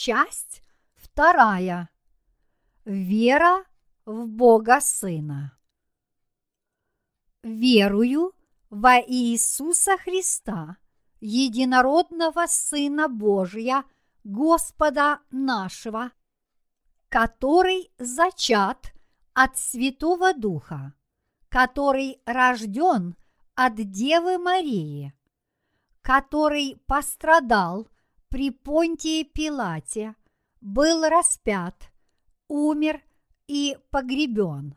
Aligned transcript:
Часть 0.00 0.62
вторая. 0.94 1.90
Вера 2.84 3.64
в 4.06 4.28
Бога 4.28 4.80
Сына. 4.80 5.58
Верую 7.42 8.32
во 8.70 9.00
Иисуса 9.00 9.96
Христа, 9.96 10.76
единородного 11.18 12.46
Сына 12.46 13.08
Божия, 13.08 13.82
Господа 14.22 15.18
нашего, 15.32 16.12
который 17.08 17.90
зачат 17.98 18.92
от 19.34 19.58
Святого 19.58 20.32
Духа, 20.32 20.94
который 21.48 22.22
рожден 22.24 23.16
от 23.56 23.74
Девы 23.74 24.38
Марии, 24.38 25.12
который 26.02 26.80
пострадал 26.86 27.88
при 28.28 28.50
Понтии 28.50 29.22
Пилате, 29.24 30.14
был 30.60 31.08
распят, 31.08 31.90
умер 32.48 33.02
и 33.46 33.78
погребен, 33.90 34.74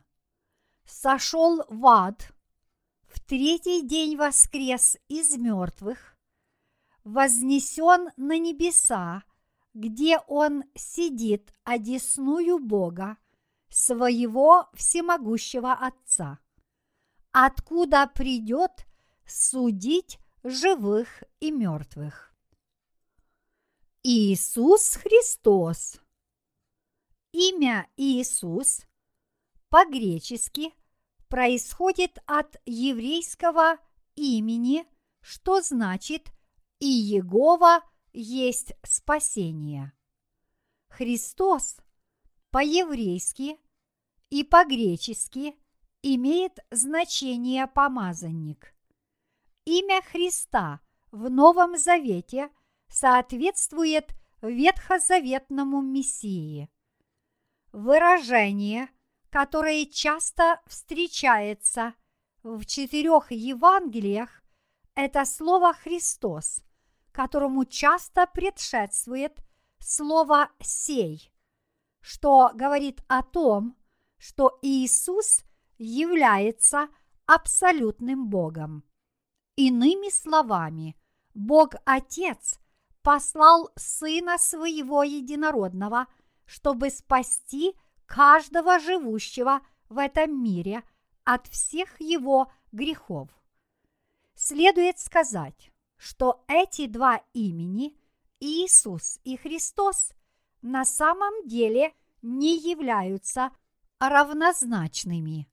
сошел 0.84 1.64
в 1.68 1.86
ад, 1.86 2.32
в 3.06 3.20
третий 3.20 3.82
день 3.86 4.16
воскрес 4.16 4.96
из 5.08 5.36
мертвых, 5.36 6.16
вознесен 7.04 8.10
на 8.16 8.38
небеса, 8.38 9.24
где 9.74 10.18
он 10.28 10.64
сидит 10.74 11.52
одесную 11.64 12.58
Бога, 12.58 13.16
своего 13.68 14.68
всемогущего 14.74 15.72
Отца, 15.72 16.38
откуда 17.32 18.06
придет 18.06 18.86
судить 19.26 20.18
живых 20.44 21.22
и 21.40 21.50
мертвых. 21.50 22.31
Иисус 24.04 24.96
Христос. 24.96 26.00
Имя 27.30 27.86
Иисус 27.96 28.84
по-гречески 29.68 30.74
происходит 31.28 32.18
от 32.26 32.56
еврейского 32.66 33.78
имени, 34.16 34.84
что 35.20 35.60
значит 35.60 36.32
«И 36.80 36.88
Егова 36.88 37.84
есть 38.12 38.72
спасение». 38.82 39.92
Христос 40.88 41.76
по-еврейски 42.50 43.56
и 44.30 44.42
по-гречески 44.42 45.56
имеет 46.02 46.58
значение 46.72 47.68
помазанник. 47.68 48.74
Имя 49.64 50.02
Христа 50.02 50.80
в 51.12 51.30
Новом 51.30 51.78
Завете 51.78 52.50
соответствует 52.92 54.14
ветхозаветному 54.42 55.80
Мессии. 55.80 56.68
Выражение, 57.72 58.88
которое 59.30 59.86
часто 59.86 60.60
встречается 60.66 61.94
в 62.42 62.64
четырех 62.66 63.30
Евангелиях, 63.32 64.42
это 64.94 65.24
слово 65.24 65.72
«Христос», 65.72 66.62
которому 67.12 67.64
часто 67.64 68.26
предшествует 68.26 69.38
слово 69.78 70.50
«сей», 70.60 71.32
что 72.00 72.50
говорит 72.54 73.02
о 73.08 73.22
том, 73.22 73.76
что 74.18 74.58
Иисус 74.60 75.44
является 75.78 76.88
абсолютным 77.26 78.28
Богом. 78.28 78.84
Иными 79.56 80.10
словами, 80.10 80.96
Бог 81.34 81.74
Отец 81.84 82.60
послал 83.02 83.70
Сына 83.76 84.38
Своего 84.38 85.02
Единородного, 85.02 86.06
чтобы 86.44 86.90
спасти 86.90 87.74
каждого 88.06 88.78
живущего 88.78 89.60
в 89.88 89.98
этом 89.98 90.42
мире 90.42 90.82
от 91.24 91.46
всех 91.48 92.00
его 92.00 92.50
грехов. 92.72 93.28
Следует 94.34 94.98
сказать, 94.98 95.70
что 95.96 96.44
эти 96.48 96.86
два 96.86 97.22
имени, 97.32 97.96
Иисус 98.40 99.20
и 99.24 99.36
Христос, 99.36 100.12
на 100.62 100.84
самом 100.84 101.46
деле 101.46 101.94
не 102.22 102.56
являются 102.56 103.50
равнозначными. 103.98 105.48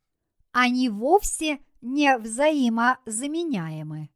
Они 0.52 0.90
вовсе 0.90 1.64
не 1.82 2.18
взаимозаменяемы. 2.18 4.10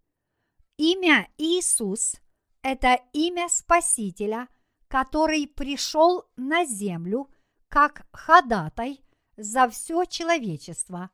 Имя 0.78 1.30
Иисус– 1.38 2.16
это 2.64 3.00
имя 3.12 3.50
Спасителя, 3.50 4.48
который 4.88 5.48
пришел 5.48 6.26
на 6.36 6.66
землю 6.66 7.30
как 7.68 8.08
ходатай 8.12 9.04
за 9.36 9.70
все 9.70 10.06
человечество, 10.06 11.10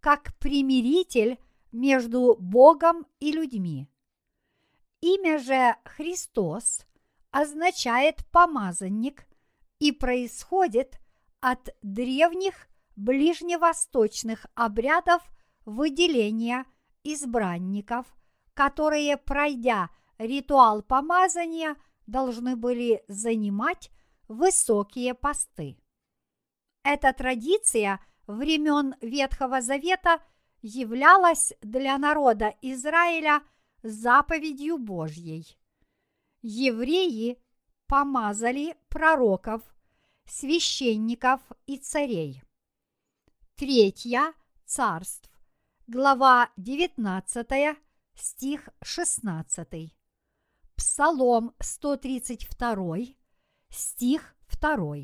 как 0.00 0.36
примиритель 0.38 1.38
между 1.72 2.36
Богом 2.38 3.06
и 3.20 3.32
людьми. 3.32 3.88
Имя 5.00 5.38
же 5.38 5.76
Христос 5.84 6.86
означает 7.30 8.26
помазанник 8.32 9.26
и 9.78 9.92
происходит 9.92 10.98
от 11.40 11.74
древних 11.82 12.68
ближневосточных 12.96 14.46
обрядов 14.54 15.22
выделения 15.64 16.64
избранников, 17.04 18.06
которые, 18.54 19.16
пройдя 19.16 19.90
ритуал 20.20 20.82
помазания, 20.82 21.76
должны 22.06 22.56
были 22.56 23.02
занимать 23.08 23.90
высокие 24.28 25.14
посты. 25.14 25.76
Эта 26.84 27.12
традиция 27.12 28.00
времен 28.26 28.94
Ветхого 29.00 29.60
Завета 29.60 30.20
являлась 30.62 31.52
для 31.62 31.98
народа 31.98 32.54
Израиля 32.62 33.42
заповедью 33.82 34.78
Божьей 34.78 35.56
евреи 36.42 37.38
помазали 37.86 38.76
пророков, 38.88 39.62
священников 40.24 41.40
и 41.66 41.76
царей. 41.78 42.42
Третья 43.56 44.32
царств, 44.64 45.30
глава 45.86 46.50
19, 46.56 47.76
стих 48.14 48.68
16. 48.82 49.99
Псалом 50.80 51.52
132, 51.60 52.96
стих 53.68 54.34
2. 54.62 54.96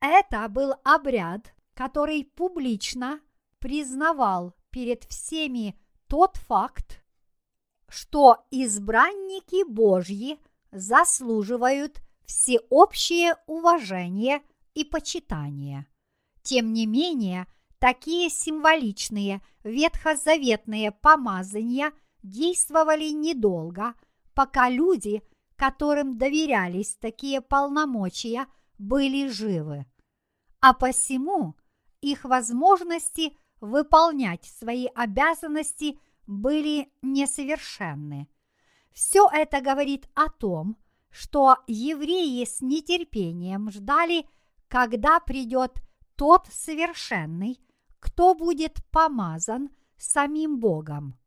Это 0.00 0.48
был 0.48 0.72
обряд, 0.82 1.54
который 1.74 2.24
публично 2.24 3.20
признавал 3.58 4.54
перед 4.70 5.04
всеми 5.10 5.78
тот 6.06 6.38
факт, 6.38 7.04
что 7.86 8.46
избранники 8.50 9.62
Божьи 9.70 10.38
заслуживают 10.72 12.00
всеобщее 12.24 13.36
уважение 13.46 14.40
и 14.72 14.84
почитание. 14.84 15.86
Тем 16.40 16.72
не 16.72 16.86
менее, 16.86 17.46
такие 17.78 18.30
символичные 18.30 19.42
ветхозаветные 19.64 20.92
помазания 20.92 21.92
действовали 22.22 23.10
недолго, 23.10 23.94
пока 24.36 24.68
люди, 24.68 25.22
которым 25.56 26.18
доверялись 26.18 26.96
такие 27.00 27.40
полномочия, 27.40 28.46
были 28.78 29.28
живы. 29.28 29.86
А 30.60 30.74
посему 30.74 31.56
их 32.02 32.24
возможности 32.24 33.34
выполнять 33.62 34.44
свои 34.44 34.88
обязанности 34.94 35.98
были 36.26 36.92
несовершенны. 37.00 38.28
Все 38.92 39.26
это 39.32 39.62
говорит 39.62 40.06
о 40.14 40.28
том, 40.28 40.76
что 41.08 41.56
евреи 41.66 42.44
с 42.44 42.60
нетерпением 42.60 43.70
ждали, 43.70 44.28
когда 44.68 45.18
придет 45.18 45.80
тот 46.14 46.46
совершенный, 46.50 47.58
кто 48.00 48.34
будет 48.34 48.84
помазан 48.90 49.70
самим 49.96 50.60
Богом. 50.60 51.18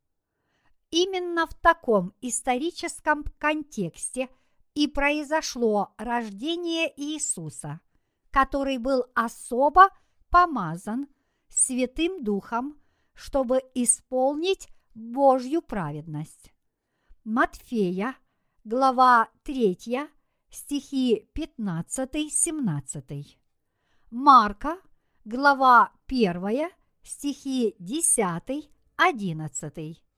Именно 0.90 1.46
в 1.46 1.54
таком 1.54 2.12
историческом 2.20 3.24
контексте 3.38 4.28
и 4.74 4.88
произошло 4.88 5.94
рождение 5.98 6.92
Иисуса, 6.96 7.80
который 8.30 8.78
был 8.78 9.04
особо 9.14 9.90
помазан 10.30 11.06
Святым 11.48 12.24
Духом, 12.24 12.80
чтобы 13.14 13.62
исполнить 13.74 14.68
Божью 14.94 15.62
праведность. 15.62 16.52
Матфея, 17.24 18.16
глава 18.64 19.28
3, 19.44 20.08
стихи 20.50 21.30
15-17. 21.34 23.38
Марка, 24.10 24.78
глава 25.24 25.92
1, 26.08 26.70
стихи 27.02 27.74
10-11. 27.78 30.09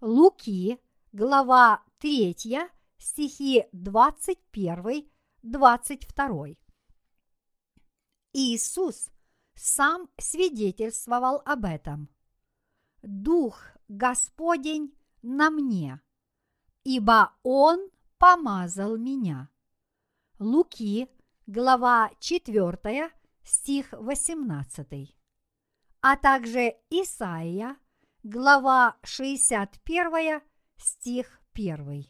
Луки, 0.00 0.80
глава 1.12 1.84
3, 1.98 2.34
стихи 2.96 3.66
21-23. 3.74 5.10
22. 5.42 6.46
Иисус 8.32 9.10
сам 9.54 10.08
свидетельствовал 10.18 11.42
об 11.44 11.66
этом. 11.66 12.08
Дух 13.02 13.62
Господень 13.88 14.96
на 15.20 15.50
мне, 15.50 16.00
ибо 16.82 17.34
Он 17.42 17.90
помазал 18.16 18.96
меня. 18.96 19.50
Луки, 20.38 21.10
глава 21.46 22.10
4, 22.20 23.12
стих 23.42 23.92
18. 23.92 25.14
А 26.00 26.16
также 26.16 26.76
Исаия, 26.88 27.76
глава 28.22 28.96
61, 29.02 30.42
стих 30.76 31.40
1. 31.54 32.04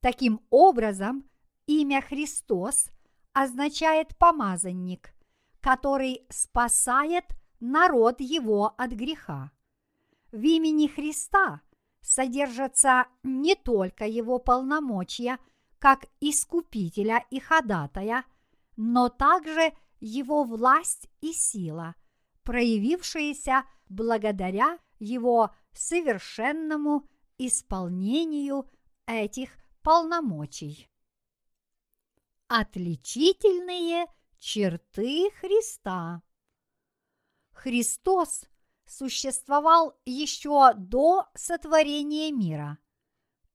Таким 0.00 0.40
образом, 0.50 1.28
имя 1.66 2.00
Христос 2.00 2.90
означает 3.32 4.16
помазанник, 4.18 5.12
который 5.60 6.26
спасает 6.30 7.24
народ 7.58 8.20
его 8.20 8.74
от 8.78 8.92
греха. 8.92 9.50
В 10.30 10.42
имени 10.42 10.86
Христа 10.86 11.60
содержатся 12.02 13.06
не 13.24 13.56
только 13.56 14.06
его 14.06 14.38
полномочия 14.38 15.38
как 15.80 16.06
искупителя 16.20 17.24
и 17.30 17.40
ходатая, 17.40 18.24
но 18.76 19.08
также 19.08 19.72
его 19.98 20.44
власть 20.44 21.08
и 21.20 21.32
сила, 21.32 21.96
проявившиеся 22.44 23.64
благодаря 23.88 24.78
его 24.98 25.54
совершенному 25.72 27.08
исполнению 27.38 28.68
этих 29.06 29.50
полномочий. 29.82 30.88
Отличительные 32.48 34.06
черты 34.38 35.30
Христа. 35.40 36.22
Христос 37.52 38.44
существовал 38.86 39.98
еще 40.04 40.72
до 40.74 41.26
сотворения 41.34 42.30
мира. 42.30 42.78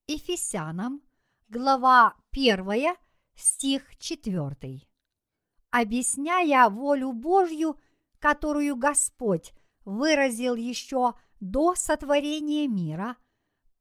Ефесянам, 0.08 1.02
глава 1.48 2.16
1, 2.32 2.96
стих 3.36 3.98
4. 3.98 4.82
Объясняя 5.70 6.70
волю 6.70 7.14
Божью, 7.14 7.80
которую 8.20 8.76
Господь 8.76 9.54
выразил 9.86 10.56
еще 10.56 11.14
до 11.42 11.76
сотворения 11.76 12.70
мира, 12.70 13.18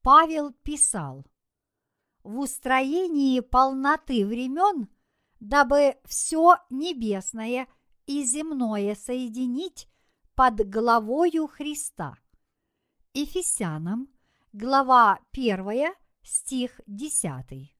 Павел 0.02 0.52
писал– 0.52 1.24
в 2.22 2.38
устроении 2.38 3.40
полноты 3.40 4.26
времен, 4.26 4.88
дабы 5.40 5.96
все 6.04 6.56
небесное 6.68 7.66
и 8.06 8.24
земное 8.24 8.94
соединить 8.94 9.88
под 10.34 10.68
главою 10.68 11.46
Христа. 11.46 12.16
Ефесянам, 13.14 14.08
глава 14.52 15.18
1, 15.32 15.94
стих 16.22 16.80
10. 16.86 17.74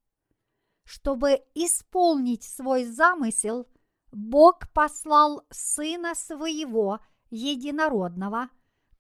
Чтобы 0.85 1.43
исполнить 1.55 2.43
свой 2.43 2.85
замысел, 2.85 3.69
Бог 4.11 4.73
послал 4.73 5.45
Сына 5.51 6.15
Своего 6.15 6.99
Единородного, 7.31 8.51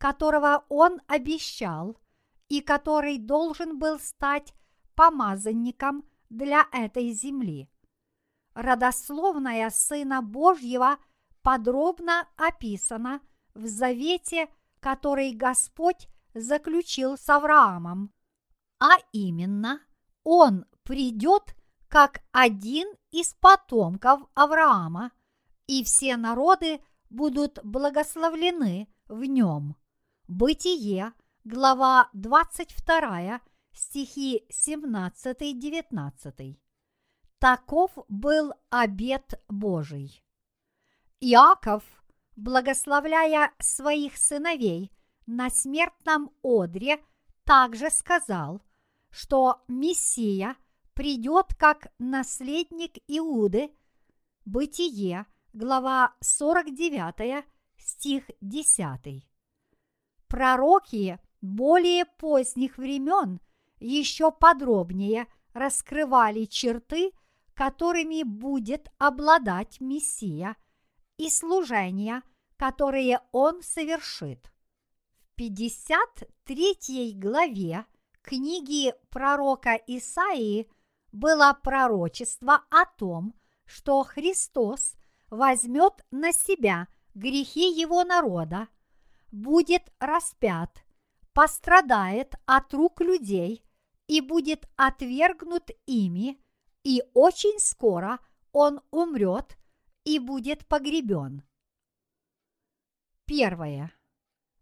которого 0.01 0.65
Он 0.71 0.99
обещал 1.09 1.97
и 2.49 2.63
который 2.63 3.19
должен 3.19 3.79
был 3.79 4.01
стать 4.01 4.55
помазанником 4.95 6.05
для 6.31 6.67
этой 6.73 7.13
земли. 7.13 7.69
Родословная 8.55 9.69
Сына 9.69 10.23
Божьего 10.23 10.97
подробно 11.43 12.27
описана 12.37 13.21
в 13.55 13.67
завете, 13.67 14.49
который 14.81 15.33
Господь 15.33 16.09
заключил 16.33 17.19
с 17.19 17.29
Авраамом, 17.29 18.11
а 18.79 18.97
именно 19.13 19.81
он 20.25 20.65
придет 20.83 21.55
как 21.89 22.23
один 22.33 22.89
из 23.11 23.35
потомков 23.35 24.23
Авраама, 24.35 25.13
и 25.67 25.85
все 25.85 26.17
народы 26.17 26.81
будут 27.11 27.59
благословлены 27.63 28.89
в 29.09 29.25
нем. 29.25 29.77
Бытие, 30.31 31.13
глава 31.43 32.09
22, 32.13 33.41
стихи 33.73 34.47
17-19. 34.49 36.57
Таков 37.41 37.91
был 38.07 38.53
обет 38.69 39.43
Божий. 39.49 40.23
Иаков, 41.19 41.83
благословляя 42.37 43.53
своих 43.59 44.17
сыновей 44.17 44.93
на 45.27 45.51
смертном 45.51 46.31
одре, 46.45 47.05
также 47.43 47.91
сказал, 47.91 48.63
что 49.11 49.65
Мессия 49.67 50.55
придет 50.95 51.57
как 51.59 51.89
наследник 51.99 52.99
Иуды, 53.09 53.73
Бытие, 54.45 55.27
глава 55.53 56.15
49, 56.21 57.45
стих 57.77 58.31
10. 58.41 59.30
Пророки 60.31 61.19
более 61.43 62.07
поздних 62.07 62.79
времен– 62.79 63.39
еще 63.81 64.31
подробнее 64.31 65.27
раскрывали 65.55 66.45
черты, 66.45 67.13
которыми 67.55 68.23
будет 68.23 68.89
обладать 68.99 69.81
Мессия, 69.81 70.57
и 71.17 71.29
служения, 71.29 72.23
которые 72.57 73.21
он 73.33 73.63
совершит. 73.63 74.51
В 75.19 75.35
53 75.37 77.15
главе 77.17 77.85
книги 78.23 78.95
пророка 79.11 79.75
Исаии 79.87 80.71
было 81.13 81.59
пророчество 81.63 82.65
о 82.71 82.85
том, 82.85 83.35
что 83.65 84.05
Христос 84.05 84.95
возьмет 85.31 86.05
на 86.11 86.33
себя 86.33 86.87
грехи 87.15 87.71
его 87.73 88.05
народа, 88.05 88.69
будет 89.31 89.93
распят, 89.99 90.85
пострадает 91.33 92.35
от 92.47 92.73
рук 92.75 93.01
людей– 93.01 93.65
и 94.11 94.21
будет 94.21 94.69
отвергнут 94.75 95.71
ими, 95.87 96.43
и 96.83 97.01
очень 97.15 97.61
скоро 97.61 98.19
он 98.51 98.81
умрет 98.91 99.57
и 100.03 100.19
будет 100.19 100.67
погребен. 100.67 101.45
Первое. 103.25 103.93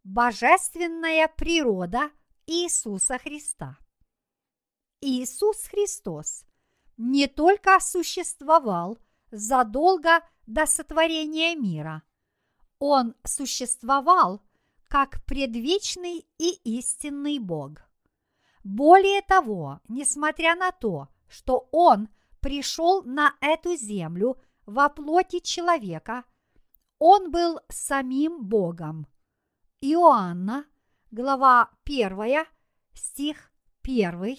Божественная 0.05 1.29
природа 1.29 2.11
Иисуса 2.47 3.17
Христа. 3.17 3.79
Иисус 5.01 5.63
Христос 5.63 6.45
не 6.99 7.27
только 7.27 7.81
существовал 7.81 8.99
задолго 9.31 10.21
до 10.47 10.67
сотворения 10.67 11.57
мира, 11.57 12.03
Он 12.79 13.15
существовал 13.25 14.43
как 14.89 15.23
предвечный 15.27 16.27
и 16.39 16.61
истинный 16.65 17.39
Бог. 17.39 17.83
Более 18.65 19.23
того, 19.23 19.81
несмотря 19.89 20.57
на 20.57 20.73
то, 20.73 21.09
что 21.29 21.69
Он 21.73 22.09
пришел 22.41 23.03
на 23.03 23.35
эту 23.41 23.77
землю 23.77 24.41
во 24.67 24.89
плоти 24.89 25.41
человека, 25.41 26.25
Он 26.99 27.31
был 27.31 27.61
самим 27.69 28.45
Богом. 28.45 29.07
Иоанна, 29.81 30.67
глава 31.11 31.71
1, 31.85 32.47
стих 32.95 33.53
1, 33.83 34.39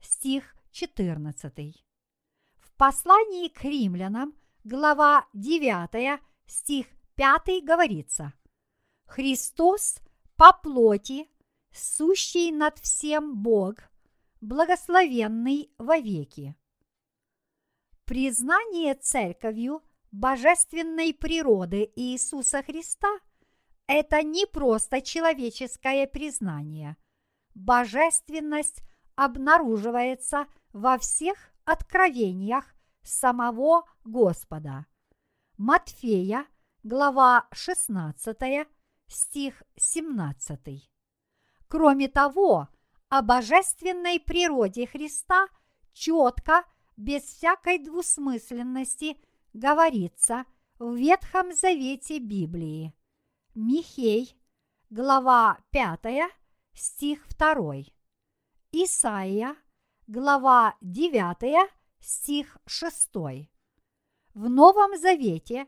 стих 0.00 0.56
14. 0.72 1.84
В 2.58 2.74
послании 2.76 3.48
к 3.48 3.64
римлянам, 3.64 4.34
глава 4.64 5.26
9, 5.32 6.20
стих 6.46 6.86
5 7.14 7.64
говорится 7.64 8.34
«Христос 9.08 9.98
по 10.36 10.52
плоти 10.52 11.28
сущий 11.72 12.52
над 12.52 12.78
всем 12.78 13.42
Бог, 13.42 13.74
благословенный 14.40 15.72
вовеки. 15.78 16.54
Признание 18.04 18.94
церковью 18.94 19.82
божественной 20.12 21.12
природы 21.12 21.90
Иисуса 21.96 22.62
Христа– 22.62 23.08
это 23.86 24.22
не 24.22 24.46
просто 24.46 25.00
человеческое 25.00 26.06
признание. 26.06 26.96
Божественность 27.54 28.82
обнаруживается 29.16 30.46
во 30.72 30.96
всех 30.98 31.36
откровениях 31.64 32.64
самого 33.02 33.84
Господа. 34.04 34.86
Матфея, 35.56 36.46
глава 36.82 37.48
16, 37.52 38.68
стих 39.08 39.62
17. 39.76 40.90
Кроме 41.68 42.08
того, 42.08 42.68
о 43.08 43.22
божественной 43.22 44.20
природе 44.20 44.86
Христа 44.86 45.48
четко 45.92 46.64
без 46.96 47.22
всякой 47.22 47.78
двусмысленности 47.78 49.16
говорится 49.52 50.44
в 50.78 50.94
Ветхом 50.94 51.52
Завете 51.52 52.18
Библии. 52.18 52.94
Михей, 53.54 54.36
глава 54.90 55.58
5, 55.70 56.30
стих 56.74 57.26
2. 57.36 57.84
Исаия, 58.72 59.56
глава 60.06 60.76
9, 60.80 61.70
стих 62.00 62.58
6. 62.66 63.10
В 64.34 64.48
Новом 64.48 64.96
Завете 64.98 65.66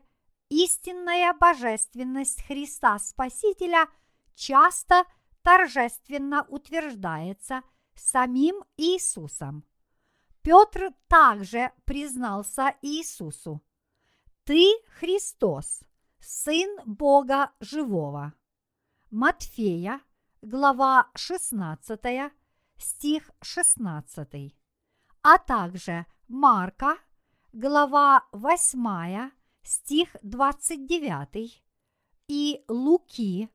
истинная 0.51 1.33
божественность 1.33 2.43
Христа 2.45 2.99
Спасителя 2.99 3.87
часто 4.35 5.05
торжественно 5.41 6.45
утверждается 6.49 7.63
самим 7.95 8.63
Иисусом. 8.75 9.63
Петр 10.41 10.91
также 11.07 11.71
признался 11.85 12.75
Иисусу. 12.81 13.63
Ты 14.43 14.69
Христос, 14.99 15.83
Сын 16.19 16.79
Бога 16.85 17.51
Живого. 17.61 18.33
Матфея, 19.09 20.01
глава 20.41 21.09
16, 21.15 22.31
стих 22.77 23.31
16, 23.41 24.55
а 25.21 25.37
также 25.37 26.05
Марка, 26.27 26.97
глава 27.53 28.25
8, 28.31 29.31
стих 29.63 30.15
29 30.23 31.63
и 32.27 32.63
Луки, 32.67 33.49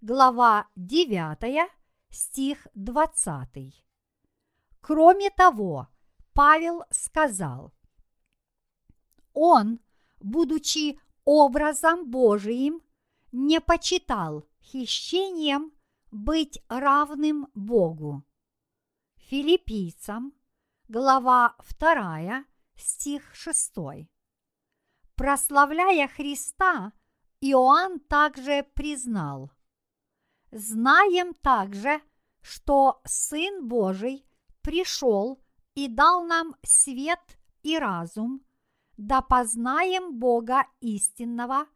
глава 0.00 0.68
9, 0.76 1.70
стих 2.10 2.66
20. 2.74 3.84
Кроме 4.80 5.30
того, 5.30 5.88
Павел 6.32 6.84
сказал, 6.90 7.72
Он, 9.32 9.80
будучи 10.20 11.00
образом 11.24 12.10
Божиим, 12.10 12.80
не 13.32 13.60
почитал 13.60 14.46
хищением 14.62 15.72
быть 16.10 16.62
равным 16.68 17.48
Богу. 17.54 18.24
Филиппийцам, 19.16 20.32
глава 20.88 21.56
2, 21.78 22.44
стих 22.76 23.34
6. 23.34 23.74
Прославляя 25.18 26.06
Христа, 26.06 26.92
Иоанн 27.40 27.98
также 27.98 28.64
признал, 28.74 29.50
«Знаем 30.52 31.34
также, 31.34 32.00
что 32.40 33.00
Сын 33.04 33.66
Божий 33.66 34.24
пришел 34.62 35.42
и 35.74 35.88
дал 35.88 36.24
нам 36.24 36.54
свет 36.62 37.18
и 37.64 37.76
разум, 37.76 38.46
да 38.96 39.20
познаем 39.20 40.20
Бога 40.20 40.64
истинного 40.78 41.66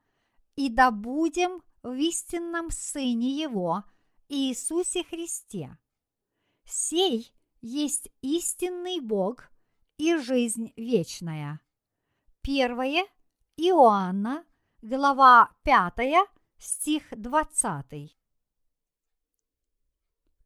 и 0.55 0.69
да 0.69 0.93
будем 0.93 1.65
в 1.83 1.95
истинном 1.95 2.71
Сыне 2.71 3.43
Его, 3.43 3.83
Иисусе 4.29 5.03
Христе. 5.03 5.77
Сей 6.65 7.35
есть 7.61 8.09
истинный 8.21 9.01
Бог 9.01 9.51
и 9.99 10.17
жизнь 10.17 10.73
вечная. 10.77 11.61
Первое 12.41 13.05
Иоанна, 13.65 14.45
глава 14.83 15.55
5, 15.63 16.29
стих 16.59 17.05
20. 17.13 18.11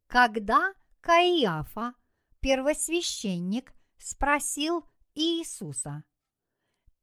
Когда 0.07 0.75
Каиафа– 1.01 1.95
первосвященник 2.41 3.73
спросил 3.97 4.85
Иисуса, 5.15 6.05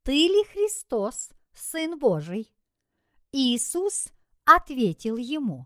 «Ты 0.04 0.12
ли 0.12 0.44
Христос, 0.52 1.32
Сын 1.54 1.98
Божий?» 1.98 2.54
Иисус 3.32 4.10
ответил 4.46 5.18
ему, 5.18 5.66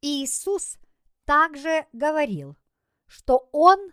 Иисус 0.00 0.78
также 1.24 1.86
говорил, 1.92 2.56
что 3.06 3.48
Он 3.52 3.92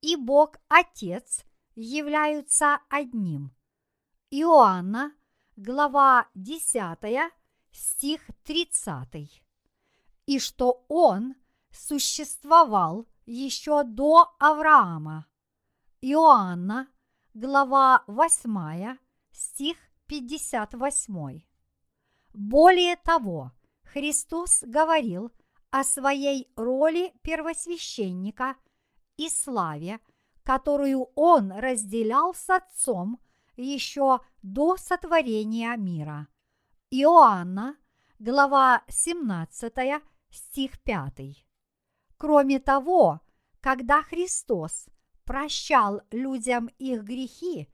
и 0.00 0.16
Бог 0.16 0.56
Отец 0.68 1.44
являются 1.74 2.78
одним. 2.88 3.52
Иоанна, 4.30 5.12
глава 5.56 6.28
10, 6.34 7.32
стих 7.72 8.30
30. 8.44 9.47
И 10.28 10.38
что 10.40 10.84
Он 10.88 11.36
существовал 11.70 13.06
еще 13.24 13.82
до 13.82 14.34
Авраама. 14.38 15.26
Иоанна, 16.02 16.86
глава 17.32 18.04
8, 18.08 18.98
стих 19.32 19.78
58. 20.06 21.40
Более 22.34 22.96
того, 22.96 23.52
Христос 23.84 24.64
говорил 24.66 25.32
о 25.70 25.82
своей 25.82 26.52
роли 26.56 27.14
первосвященника 27.22 28.56
и 29.16 29.30
славе, 29.30 29.98
которую 30.42 31.08
Он 31.14 31.52
разделял 31.52 32.34
с 32.34 32.50
Отцом 32.50 33.18
еще 33.56 34.20
до 34.42 34.76
сотворения 34.76 35.74
мира. 35.78 36.28
Иоанна, 36.90 37.78
глава 38.18 38.82
17, 38.88 40.02
стих 40.30 40.80
5. 40.82 41.46
Кроме 42.16 42.60
того, 42.60 43.20
когда 43.60 44.02
Христос 44.02 44.86
прощал 45.24 46.00
людям 46.10 46.68
их 46.78 47.02
грехи 47.02 47.68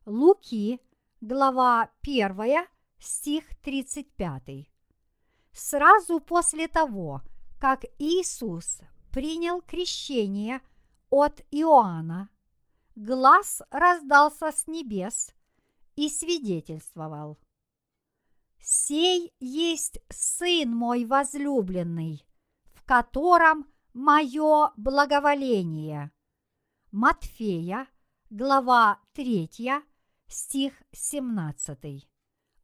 Луки, 0.06 0.80
глава 1.20 1.90
1, 2.00 2.66
стих 2.98 3.44
35. 3.60 4.70
Сразу 5.52 6.20
после 6.20 6.66
того, 6.66 7.20
как 7.60 7.84
Иисус 7.98 8.80
принял 9.12 9.60
крещение 9.60 10.62
от 11.10 11.42
Иоанна, 11.50 12.30
глаз 12.96 13.60
раздался 13.70 14.50
с 14.50 14.66
небес 14.66 15.34
и 15.96 16.08
свидетельствовал. 16.08 17.38
«Сей 18.58 19.30
есть 19.40 20.00
Сын 20.08 20.74
мой 20.74 21.04
возлюбленный, 21.04 22.26
в 22.72 22.82
котором 22.82 23.66
мое 23.92 24.72
благоволение». 24.78 26.10
Матфея, 26.96 27.88
глава 28.30 29.00
3, 29.14 29.48
стих 30.28 30.82
17, 30.92 32.08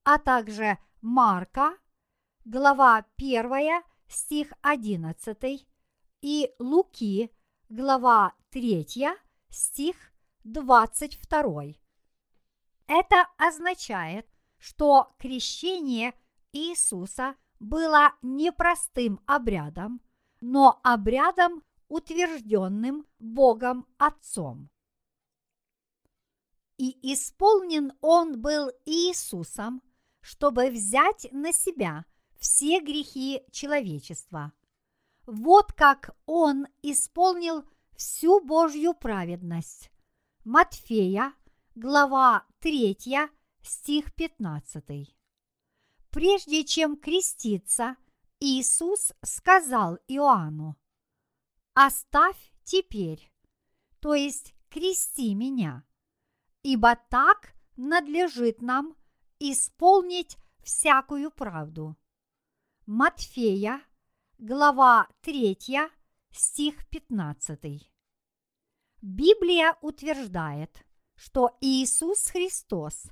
а 0.05 0.19
также 0.19 0.79
Марка, 1.03 1.77
глава 2.45 3.05
1, 3.17 3.83
стих 4.07 4.53
11 4.63 5.67
и 6.23 6.49
Луки, 6.61 7.33
глава 7.69 8.35
3, 8.51 9.09
стих 9.49 9.97
22. 10.45 11.63
Это 12.87 13.27
означает, 13.37 14.29
что 14.59 15.13
крещение 15.19 16.15
Иисуса 16.53 17.35
было 17.59 18.13
не 18.23 18.53
простым 18.53 19.19
обрядом, 19.27 20.01
но 20.41 20.79
обрядом, 20.85 21.65
утвержденным 21.91 23.05
Богом 23.19 23.87
Отцом. 23.99 24.71
И 26.79 27.13
исполнен 27.13 27.93
он 28.01 28.41
был 28.41 28.71
Иисусом, 28.87 29.83
чтобы 30.21 30.71
взять 30.71 31.27
на 31.33 31.53
себя 31.53 32.07
все 32.39 32.81
грехи 32.81 33.43
человечества. 33.51 34.53
Вот 35.27 35.73
как 35.73 36.17
он 36.27 36.69
исполнил 36.81 37.65
всю 37.97 38.41
Божью 38.41 38.95
праведность. 38.95 39.91
Матфея, 40.45 41.35
глава 41.75 42.47
3, 42.61 42.97
стих 43.63 44.15
15. 44.15 45.15
Прежде 46.11 46.65
чем 46.65 46.97
креститься, 46.97 47.97
Иисус 48.39 49.13
сказал 49.23 49.99
Иоанну, 50.09 50.77
«Оставь 51.83 52.37
теперь, 52.63 53.33
то 54.01 54.13
есть 54.13 54.55
крести 54.69 55.35
меня, 55.35 55.83
ибо 56.63 56.95
так 57.09 57.55
надлежит 57.75 58.61
нам 58.61 58.95
исполнить 59.39 60.37
всякую 60.63 61.31
правду». 61.31 61.97
Матфея, 62.85 63.81
глава 64.37 65.09
3, 65.23 65.57
стих 66.33 66.87
15. 66.91 67.91
Библия 69.01 69.75
утверждает, 69.81 70.85
что 71.15 71.57
Иисус 71.63 72.27
Христос 72.27 73.07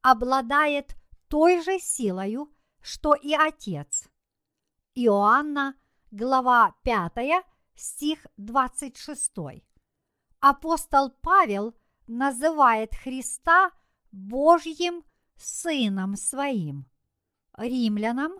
обладает 0.00 0.96
той 1.28 1.62
же 1.62 1.78
силою, 1.78 2.50
что 2.80 3.14
и 3.14 3.34
Отец. 3.34 4.08
Иоанна, 4.94 5.74
глава 6.10 6.74
5, 6.84 7.44
стих 7.74 8.26
26. 8.36 9.32
Апостол 10.40 11.10
Павел 11.20 11.74
называет 12.06 12.94
Христа 12.94 13.70
Божьим 14.12 15.04
Сыном 15.36 16.16
Своим. 16.16 16.86
Римлянам, 17.56 18.32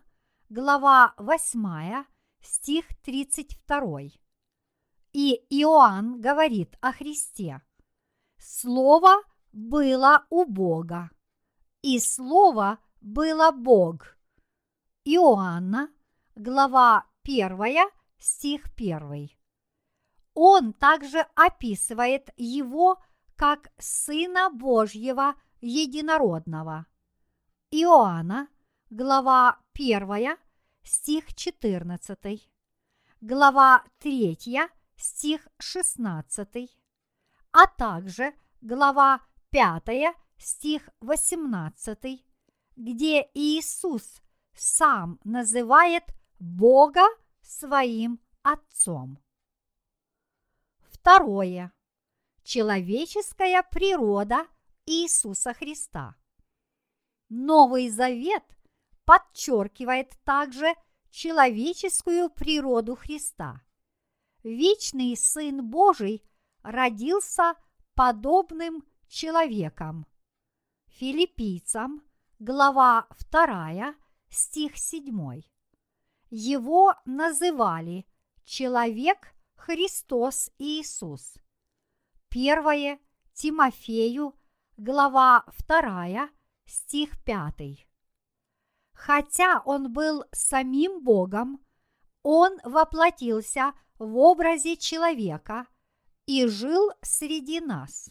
глава 0.49 1.15
8, 1.19 2.05
стих 2.41 2.85
32. 3.03 4.01
И 5.13 5.35
Иоанн 5.51 6.21
говорит 6.21 6.77
о 6.81 6.93
Христе. 6.93 7.63
Слово 8.39 9.23
было 9.53 10.27
у 10.31 10.45
Бога, 10.45 11.11
и 11.83 12.01
Слово 12.01 12.79
было 13.01 13.53
Бог. 13.53 14.17
Иоанна, 15.05 15.91
глава 16.35 17.07
1, 17.23 17.89
стих 18.19 18.67
1. 18.77 19.31
Он 20.35 20.73
также 20.73 21.27
описывает 21.35 22.31
его 22.37 23.03
как 23.37 23.71
Сына 23.79 24.51
Божьего 24.51 25.35
Единородного. 25.61 26.87
Иоанна, 27.71 28.49
глава 28.91 29.59
1, 29.75 30.37
стих 30.83 31.35
14, 31.35 32.51
глава 33.21 33.85
3, 33.99 34.39
стих 34.97 35.49
16, 35.59 36.79
а 37.53 37.67
также 37.67 38.35
глава 38.61 39.21
5, 39.51 40.15
стих 40.39 40.89
18, 41.01 42.25
где 42.77 43.29
Иисус 43.35 44.23
сам 44.55 45.19
называет 45.25 46.05
Бога 46.39 47.07
своим 47.45 48.21
Отцом. 48.43 49.19
Второе. 50.81 51.73
Человеческая 52.43 53.63
природа 53.63 54.47
Иисуса 54.87 55.55
Христа. 55.55 56.17
Новый 57.29 57.89
Завет 57.89 58.45
подчеркивает 59.05 60.13
также 60.25 60.75
человеческую 61.11 62.29
природу 62.31 62.97
Христа. 62.97 63.63
Вечный 64.43 65.17
Сын 65.17 65.67
Божий 65.67 66.23
родился 66.63 67.55
подобным 67.95 68.85
человеком. 69.09 70.07
Филиппийцам, 70.89 72.03
глава 72.39 73.07
2, 73.31 73.95
стих 74.29 74.77
7. 74.77 75.54
Его 76.37 76.97
называли 77.05 78.09
человек 78.45 79.37
Христос 79.55 80.51
Иисус. 80.59 81.35
Первое 82.29 82.99
Тимофею, 83.35 84.35
глава 84.77 85.45
2, 85.69 86.29
стих 86.67 87.23
5. 87.23 87.87
Хотя 88.95 89.63
он 89.65 89.93
был 89.93 90.25
самим 90.33 91.05
Богом, 91.05 91.65
он 92.25 92.59
воплотился 92.65 93.73
в 94.01 94.17
образе 94.17 94.77
человека 94.77 95.69
и 96.27 96.49
жил 96.49 96.91
среди 97.01 97.61
нас. 97.61 98.11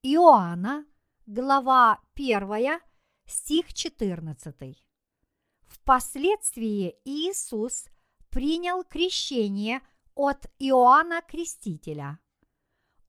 Иоанна, 0.00 0.86
глава 1.26 2.00
1, 2.14 2.80
стих 3.26 3.74
14. 3.74 4.85
Впоследствии 5.86 6.96
Иисус 7.04 7.84
принял 8.30 8.82
крещение 8.82 9.82
от 10.16 10.46
Иоанна 10.58 11.22
Крестителя. 11.22 12.18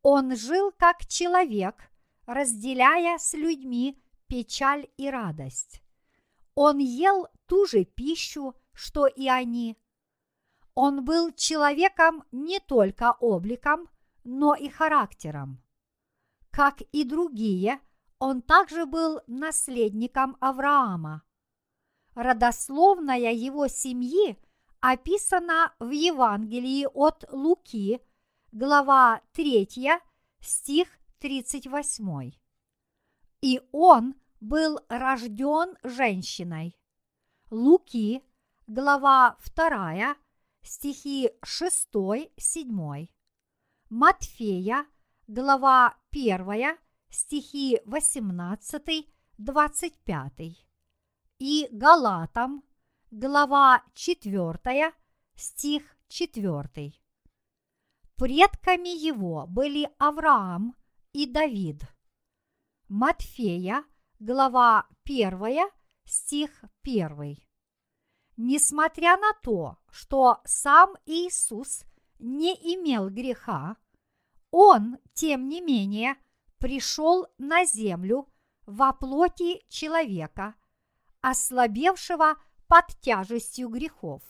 Он 0.04 0.36
жил 0.36 0.72
как 0.78 1.08
человек, 1.08 1.90
разделяя 2.28 3.18
с 3.18 3.34
людьми 3.34 4.00
печаль 4.28 4.88
и 4.96 5.10
радость. 5.10 5.82
Он 6.54 6.78
ел 6.78 7.26
ту 7.48 7.66
же 7.66 7.84
пищу, 7.84 8.54
что 8.74 9.08
и 9.08 9.28
они. 9.28 9.76
Он 10.76 11.04
был 11.04 11.32
человеком 11.32 12.26
не 12.32 12.60
только 12.60 13.14
обликом, 13.20 13.90
но 14.24 14.54
и 14.54 14.70
характером. 14.70 15.64
Как 16.52 16.82
и 16.92 17.04
другие, 17.04 17.82
он 18.20 18.44
также 18.44 18.86
был 18.86 19.22
наследником 19.26 20.38
Авраама. 20.40 21.24
Родословная 22.18 23.32
его 23.32 23.68
семьи 23.68 24.38
описана 24.80 25.76
в 25.78 25.92
Евангелии 25.92 26.88
от 26.92 27.26
Луки, 27.32 28.02
глава 28.52 29.22
3, 29.34 29.70
стих 30.40 30.88
38. 31.20 32.32
И 33.42 33.62
он 33.72 34.16
был 34.40 34.80
рожден 34.90 35.78
женщиной. 35.84 36.76
Луки, 37.52 38.24
глава 38.66 39.38
2, 39.56 40.16
стихи 40.64 41.30
6-7. 41.46 43.10
Матфея, 43.92 44.88
глава 45.28 45.96
1, 46.12 46.80
стихи 47.12 47.80
18-25 47.86 50.67
и 51.40 51.68
Галатам, 51.72 52.64
глава 53.12 53.84
4, 53.94 54.94
стих 55.36 55.98
4. 56.08 56.94
Предками 58.16 58.90
его 58.90 59.46
были 59.48 59.90
Авраам 60.00 60.76
и 61.14 61.28
Давид. 61.28 61.84
Матфея, 62.88 63.84
глава 64.20 64.88
1, 65.04 65.70
стих 66.06 66.64
1. 66.84 67.38
Несмотря 68.38 69.18
на 69.18 69.34
то, 69.44 69.78
что 69.92 70.42
сам 70.46 70.96
Иисус 71.06 71.84
не 72.18 72.54
имел 72.54 73.10
греха, 73.10 73.78
он, 74.50 74.98
тем 75.14 75.50
не 75.50 75.62
менее, 75.62 76.16
пришел 76.58 77.28
на 77.38 77.66
землю 77.66 78.28
во 78.66 78.94
плоти 78.94 79.64
человека, 79.70 80.56
ослабевшего 81.30 82.36
под 82.68 82.86
тяжестью 83.02 83.68
грехов. 83.68 84.24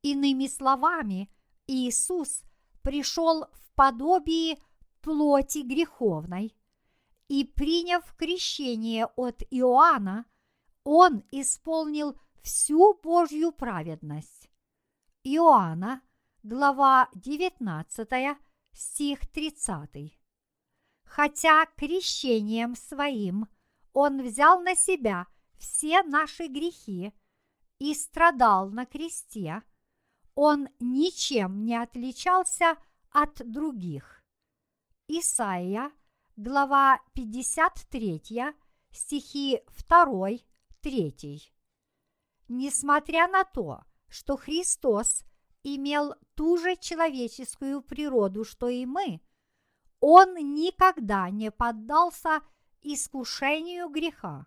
Иными 0.00 0.46
словами, 0.46 1.30
Иисус 1.66 2.42
пришел 2.80 3.44
в 3.52 3.70
подобии 3.74 4.58
плоти 5.02 5.58
греховной, 5.58 6.56
и 7.28 7.44
приняв 7.44 8.14
крещение 8.16 9.06
от 9.16 9.42
Иоанна, 9.50 10.24
он 10.84 11.22
исполнил 11.32 12.18
всю 12.42 12.94
Божью 13.02 13.52
праведность. 13.52 14.48
Иоанна, 15.22 16.00
глава 16.42 17.10
19, 17.14 18.38
стих 18.72 19.26
30. 19.32 20.18
хотя 21.04 21.66
крещением 21.76 22.74
своим 22.74 23.48
Он 23.92 24.22
взял 24.22 24.60
на 24.60 24.74
себя 24.74 25.26
все 25.58 26.02
наши 26.02 26.46
грехи 26.46 27.12
и 27.78 27.94
страдал 27.94 28.70
на 28.70 28.86
кресте, 28.86 29.62
Он 30.34 30.68
ничем 30.80 31.64
не 31.64 31.76
отличался 31.76 32.76
от 33.10 33.36
других. 33.50 34.22
Исаия, 35.08 35.92
глава 36.36 37.00
53, 37.14 38.54
стихи 38.90 39.62
2, 39.88 40.28
3. 40.80 41.52
Несмотря 42.48 43.28
на 43.28 43.44
то, 43.44 43.82
что 44.08 44.36
Христос 44.36 45.24
имел 45.62 46.14
ту 46.34 46.58
же 46.58 46.76
человеческую 46.76 47.82
природу, 47.82 48.44
что 48.44 48.68
и 48.68 48.86
мы, 48.86 49.20
он 50.00 50.34
никогда 50.54 51.30
не 51.30 51.50
поддался 51.50 52.40
искушению 52.82 53.88
греха. 53.88 54.46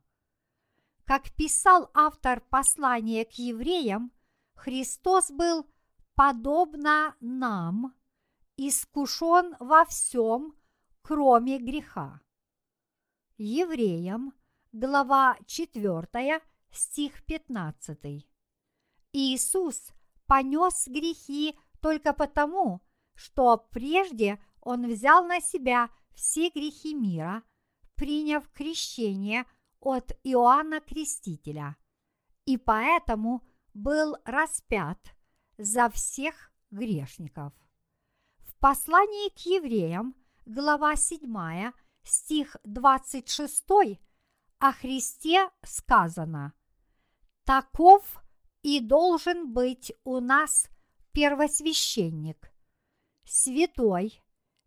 Как 1.09 1.31
писал 1.31 1.89
автор 1.95 2.39
послания 2.39 3.25
к 3.25 3.31
евреям, 3.31 4.11
Христос 4.53 5.31
был 5.31 5.65
подобно 6.13 7.15
нам, 7.19 7.95
искушен 8.57 9.55
во 9.59 9.85
всем, 9.85 10.55
кроме 11.01 11.57
греха. 11.57 12.21
Евреям, 13.39 14.33
глава 14.71 15.35
4, 15.47 16.43
стих 16.69 17.25
15. 17.25 18.27
Иисус 19.11 19.91
понес 20.27 20.87
грехи 20.87 21.57
только 21.81 22.13
потому, 22.13 22.81
что 23.15 23.57
прежде 23.71 24.39
Он 24.61 24.87
взял 24.87 25.25
на 25.25 25.41
себя 25.41 25.89
все 26.13 26.51
грехи 26.51 26.93
мира, 26.93 27.41
приняв 27.95 28.47
крещение 28.51 29.47
от 29.79 30.11
Иоанна 30.23 30.81
Крестителя, 30.81 31.77
и 32.45 32.57
поэтому 32.57 33.43
был 33.73 34.15
распят 34.25 34.99
за 35.57 35.89
всех 35.89 36.51
грешников. 36.71 37.53
В 38.39 38.55
послании 38.55 39.29
к 39.29 39.39
евреям, 39.45 40.15
глава 40.45 40.95
7, 40.95 41.71
стих 42.03 42.57
26, 42.63 43.63
о 44.59 44.73
Христе 44.73 45.49
сказано 45.63 46.53
«Таков 47.45 48.21
и 48.61 48.79
должен 48.81 49.53
быть 49.53 49.93
у 50.03 50.19
нас 50.19 50.69
первосвященник, 51.13 52.51
святой, 53.23 54.21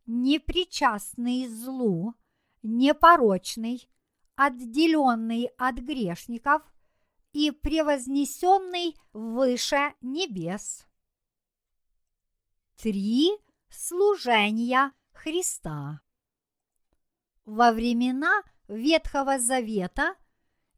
непричастный 0.07 1.47
злу, 1.49 2.15
непорочный, 2.63 3.89
отделенный 4.45 5.51
от 5.57 5.77
грешников 5.77 6.63
и 7.33 7.53
превознесенный 7.53 8.97
выше 9.13 9.95
небес. 10.01 10.85
Три 12.77 13.31
служения 13.69 14.93
Христа. 15.13 16.01
Во 17.45 17.71
времена 17.71 18.43
Ветхого 18.67 19.39
Завета 19.39 20.17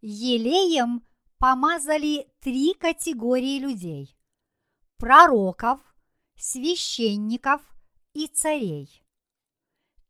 елеем 0.03 1.03
помазали 1.39 2.29
три 2.41 2.75
категории 2.75 3.59
людей– 3.59 4.15
пророков, 4.99 5.81
священников 6.37 7.63
и 8.13 8.27
царей. 8.27 9.03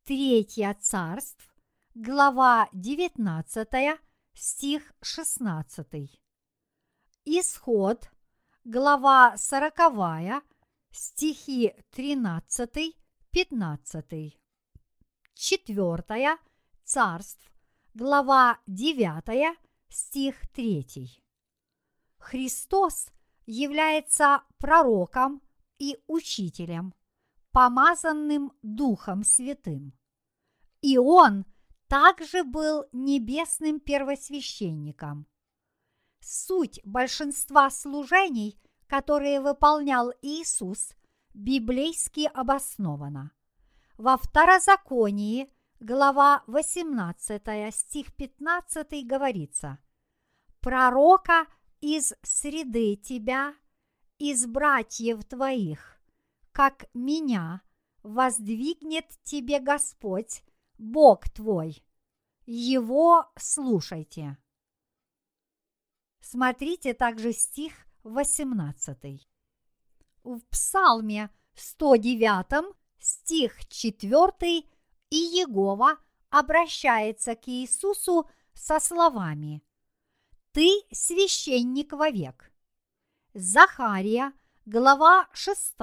Третье 0.03 0.77
царств, 0.81 1.54
глава 1.95 2.69
19, 2.73 4.01
стих 4.35 4.93
16. 5.01 5.87
Исход, 7.25 8.11
глава 8.65 9.37
40, 9.37 10.43
стихи 10.91 11.73
13, 11.91 12.97
15. 13.31 14.41
Четвертое 15.35 16.39
царств, 16.83 17.53
глава 17.95 18.59
9, 18.67 19.57
стих 19.89 20.49
3. 20.51 21.23
Христос 22.19 23.07
является 23.47 24.43
пророком 24.59 25.41
и 25.79 25.97
учителем, 26.09 26.93
помазанным 27.53 28.53
Духом 28.63 29.23
Святым. 29.23 29.93
И 30.83 30.99
Он 30.99 31.45
также 31.95 32.43
был 32.43 32.87
небесным 32.91 33.79
первосвященником. 33.79 35.29
Суть 36.19 36.81
большинства 36.85 37.71
служений, 37.71 38.61
которые 38.89 39.41
выполнял 39.41 40.13
Иисус, 40.21 40.93
библейски 41.35 42.29
обоснована. 42.35 43.31
Во 43.97 44.17
Второзаконии, 44.17 45.49
глава 45.79 46.43
18, 46.49 47.73
стих 47.73 48.13
15 48.17 49.07
говорится 49.07 49.79
«Пророка 50.59 51.47
из 51.81 52.13
среды 52.23 52.97
тебя, 52.97 53.55
из 54.19 54.47
братьев 54.47 55.25
твоих, 55.27 55.97
как 56.51 56.87
меня 56.93 57.63
воздвигнет 58.03 59.07
тебе 59.23 59.61
Господь, 59.61 60.43
Бог 60.79 61.29
твой. 61.29 61.85
Его 62.47 63.27
слушайте. 63.37 64.37
Смотрите 66.21 66.95
также 66.95 67.33
стих 67.33 67.73
18. 68.03 69.29
В 70.25 70.41
Псалме 70.51 71.31
109 71.55 72.75
стих 72.99 73.67
4 73.69 74.65
и 75.11 75.17
Егова 75.17 75.99
обращается 76.31 77.35
к 77.35 77.49
Иисусу 77.49 78.29
со 78.55 78.81
словами– 78.81 79.63
ты 80.55 80.71
священник 80.93 81.93
вовек. 81.93 82.53
Захария, 83.35 84.33
глава 84.65 85.29
6, 85.33 85.75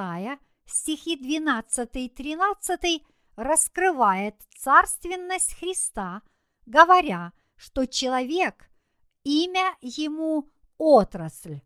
стихи 0.66 1.18
12-13 1.18 3.04
раскрывает 3.36 4.36
царственность 4.58 5.56
Христа, 5.56 6.22
говоря, 6.66 7.34
что 7.56 7.86
человек, 7.86 8.70
имя 9.24 9.76
ему 9.82 10.50
отрасль, 10.78 11.62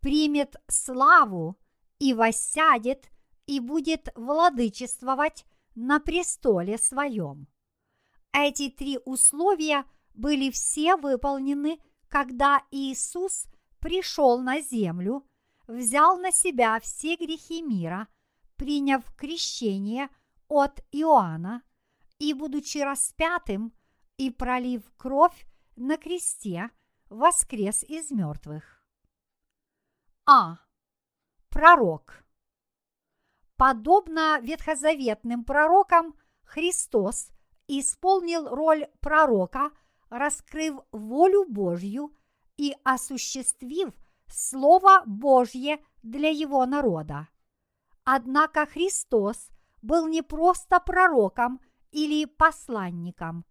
примет 0.00 0.56
славу 0.68 1.58
и 1.98 2.14
воссядет 2.14 3.10
и 3.46 3.60
будет 3.60 4.08
владычествовать 4.14 5.44
на 5.74 6.00
престоле 6.00 6.78
своем. 6.78 7.46
Эти 8.32 8.70
три 8.70 8.98
условия 9.04 9.84
были 10.14 10.50
все 10.50 10.96
выполнены 10.96 11.80
когда 12.10 12.64
Иисус 12.72 13.46
пришел 13.78 14.40
на 14.40 14.60
землю, 14.60 15.24
взял 15.66 16.18
на 16.18 16.32
себя 16.32 16.78
все 16.80 17.14
грехи 17.16 17.62
мира, 17.62 18.08
приняв 18.56 19.04
крещение 19.16 20.10
от 20.50 20.80
Иоанна 20.92 21.62
и, 22.18 22.34
будучи 22.34 22.78
распятым 22.78 23.72
и 24.18 24.30
пролив 24.30 24.82
кровь 24.98 25.46
на 25.76 25.96
кресте, 25.96 26.68
воскрес 27.08 27.82
из 27.84 28.10
мертвых. 28.10 28.84
А. 30.26 30.58
Пророк. 31.48 32.22
Подобно 33.56 34.38
ветхозаветным 34.42 35.44
пророкам, 35.44 36.14
Христос 36.44 37.30
исполнил 37.66 38.46
роль 38.48 38.86
пророка– 39.00 39.70
раскрыв 40.10 40.80
волю 40.92 41.46
Божью 41.48 42.12
и 42.56 42.74
осуществив 42.84 43.94
Слово 44.26 45.02
Божье 45.06 45.82
для 46.02 46.28
его 46.28 46.66
народа. 46.66 47.28
Однако 48.04 48.66
Христос 48.66 49.50
был 49.82 50.06
не 50.08 50.22
просто 50.22 50.80
пророком 50.80 51.60
или 51.90 52.24
посланником. 52.24 53.44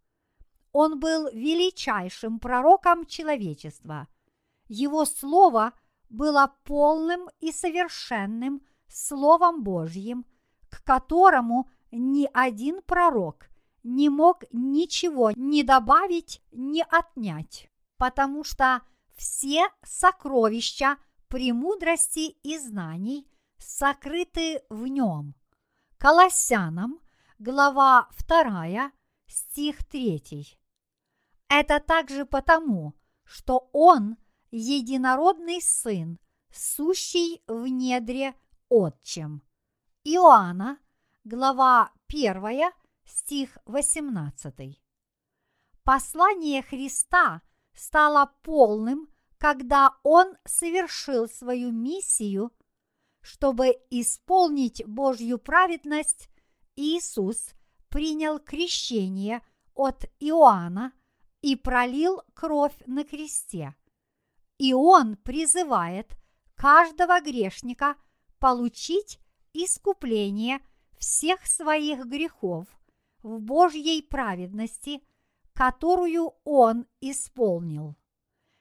Он 0.72 1.00
был 1.00 1.30
величайшим 1.32 2.40
пророком 2.40 3.06
человечества. 3.06 4.08
Его 4.68 5.06
Слово 5.06 5.74
было 6.10 6.54
полным 6.64 7.30
и 7.40 7.52
совершенным 7.52 8.62
Словом 8.88 9.64
Божьим, 9.64 10.26
к 10.70 10.84
которому 10.84 11.70
ни 11.92 12.30
один 12.34 12.82
пророк 12.82 13.50
не 13.84 14.10
мог 14.10 14.44
ничего 14.52 15.32
ни 15.36 15.64
добавить, 15.64 16.42
ни 16.52 16.84
отнять, 16.90 17.70
потому 17.98 18.44
что 18.44 18.82
все 19.16 19.68
сокровища 19.84 20.98
премудрости 21.28 22.38
и 22.44 22.58
знаний 22.58 23.28
сокрыты 23.58 24.62
в 24.70 24.88
нем. 24.88 25.36
Колоссянам, 26.02 27.02
глава 27.40 28.08
2, 28.26 28.94
стих 29.28 29.84
3. 29.84 30.58
Это 31.50 31.82
также 31.82 32.26
потому, 32.26 32.94
что 33.26 33.70
Он– 33.74 34.16
единородный 34.50 35.62
Сын, 35.62 36.18
сущий 36.54 37.44
в 37.48 37.68
недре 37.68 38.34
Отчим. 38.70 39.42
Иоанна, 40.06 40.80
глава 41.26 41.92
1, 42.08 42.72
стих 43.04 43.58
18. 43.66 44.82
Послание 45.84 46.62
Христа 46.62 47.42
стало 47.74 48.34
полным, 48.44 49.10
когда 49.38 49.98
Он 50.04 50.38
совершил 50.46 51.28
свою 51.28 51.74
миссию, 51.74 52.54
чтобы 53.22 53.78
исполнить 53.90 54.86
Божью 54.86 55.38
праведность, 55.38 56.30
Иисус 56.76 57.54
принял 57.90 58.40
крещение 58.40 59.42
от 59.74 60.06
Иоанна 60.20 60.94
и 61.42 61.56
пролил 61.56 62.22
кровь 62.34 62.76
на 62.86 63.04
кресте. 63.04 63.76
И 64.58 64.74
Он 64.74 65.16
призывает 65.18 66.18
каждого 66.56 67.22
грешника 67.22 67.96
получить 68.40 69.20
искупление 69.54 70.60
всех 70.98 71.46
своих 71.46 72.06
грехов 72.06 72.68
в 73.24 73.40
Божьей 73.40 74.02
праведности, 74.02 75.02
которую 75.54 76.34
Он 76.44 76.86
исполнил. 77.02 77.96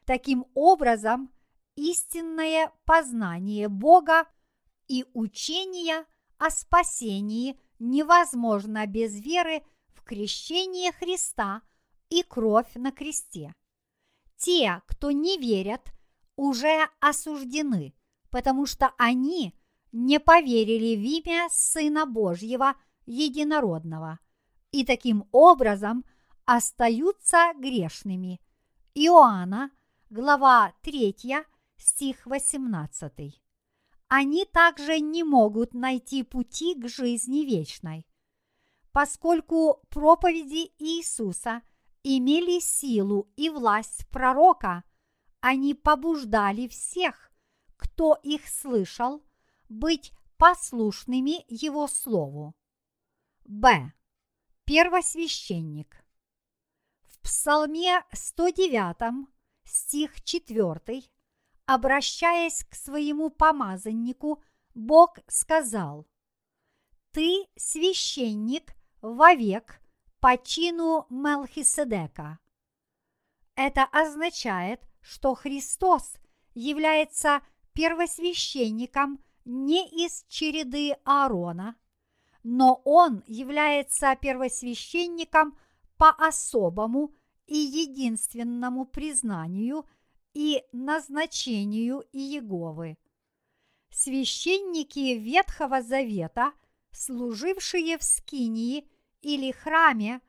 Таким 0.04 0.46
образом, 0.54 1.30
истинное 1.76 2.72
познание 2.84 3.68
Бога 3.68 4.26
и 4.88 5.04
учение 5.12 6.04
о 6.38 6.50
спасении 6.50 7.60
невозможно 7.78 8.86
без 8.86 9.20
веры 9.20 9.62
в 9.94 10.02
крещение 10.02 10.92
Христа 10.92 11.62
и 12.08 12.22
кровь 12.22 12.74
на 12.74 12.90
кресте. 12.90 13.52
Те, 14.36 14.82
кто 14.86 15.10
не 15.10 15.38
верят, 15.38 15.92
уже 16.36 16.88
осуждены, 17.00 17.94
потому 18.30 18.66
что 18.66 18.92
они 18.98 19.54
не 19.92 20.20
поверили 20.20 20.96
в 20.96 21.02
имя 21.02 21.48
Сына 21.50 22.06
Божьего 22.06 22.74
Единородного 23.06 24.18
и 24.70 24.84
таким 24.84 25.28
образом 25.32 26.04
остаются 26.44 27.52
грешными. 27.56 28.40
Иоанна, 28.94 29.70
глава 30.10 30.72
3, 30.82 31.14
стих 31.76 32.26
18. 32.26 33.47
Они 34.08 34.46
также 34.46 35.00
не 35.00 35.22
могут 35.22 35.74
найти 35.74 36.22
пути 36.22 36.74
к 36.74 36.88
жизни 36.88 37.44
вечной. 37.44 38.06
Поскольку 38.90 39.82
проповеди 39.90 40.72
Иисуса 40.78 41.62
имели 42.02 42.58
силу 42.58 43.30
и 43.36 43.50
власть 43.50 44.08
пророка, 44.08 44.84
они 45.40 45.74
побуждали 45.74 46.68
всех, 46.68 47.30
кто 47.76 48.18
их 48.22 48.48
слышал, 48.48 49.22
быть 49.68 50.12
послушными 50.38 51.44
Его 51.48 51.86
Слову. 51.86 52.56
Б. 53.44 53.92
Первосвященник. 54.64 56.04
В 57.04 57.20
Псалме 57.20 58.02
109, 58.12 59.28
стих 59.64 60.22
4, 60.24 61.02
обращаясь 61.68 62.64
к 62.64 62.74
своему 62.74 63.28
помазаннику, 63.28 64.42
Бог 64.74 65.18
сказал, 65.28 66.06
«Ты 67.12 67.46
священник 67.56 68.74
вовек 69.02 69.78
по 70.18 70.38
чину 70.38 71.04
Мелхиседека». 71.10 72.38
Это 73.54 73.84
означает, 73.84 74.80
что 75.02 75.34
Христос 75.34 76.14
является 76.54 77.42
первосвященником 77.74 79.22
не 79.44 79.86
из 80.06 80.24
череды 80.26 80.96
Аарона, 81.04 81.76
но 82.42 82.80
он 82.86 83.22
является 83.26 84.16
первосвященником 84.16 85.58
по 85.98 86.08
особому 86.12 87.14
и 87.46 87.58
единственному 87.58 88.86
признанию 88.86 89.84
и 90.38 90.62
назначению 90.70 92.04
Иеговы. 92.12 92.96
Священники 93.90 95.18
Ветхого 95.18 95.82
Завета, 95.82 96.52
служившие 96.92 97.98
в 97.98 98.04
Скинии 98.04 98.88
или 99.20 99.50
храме, 99.50 100.20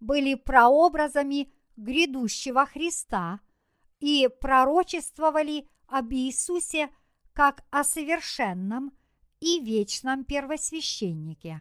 были 0.00 0.36
прообразами 0.36 1.52
грядущего 1.76 2.64
Христа 2.64 3.40
и 4.00 4.30
пророчествовали 4.40 5.68
об 5.86 6.14
Иисусе 6.14 6.88
как 7.34 7.62
о 7.70 7.84
совершенном 7.84 8.96
и 9.38 9.60
вечном 9.60 10.24
первосвященнике. 10.24 11.60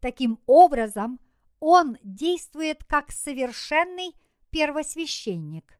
Таким 0.00 0.40
образом, 0.46 1.20
он 1.60 1.98
действует 2.02 2.82
как 2.82 3.12
совершенный 3.12 4.16
первосвященник. 4.50 5.77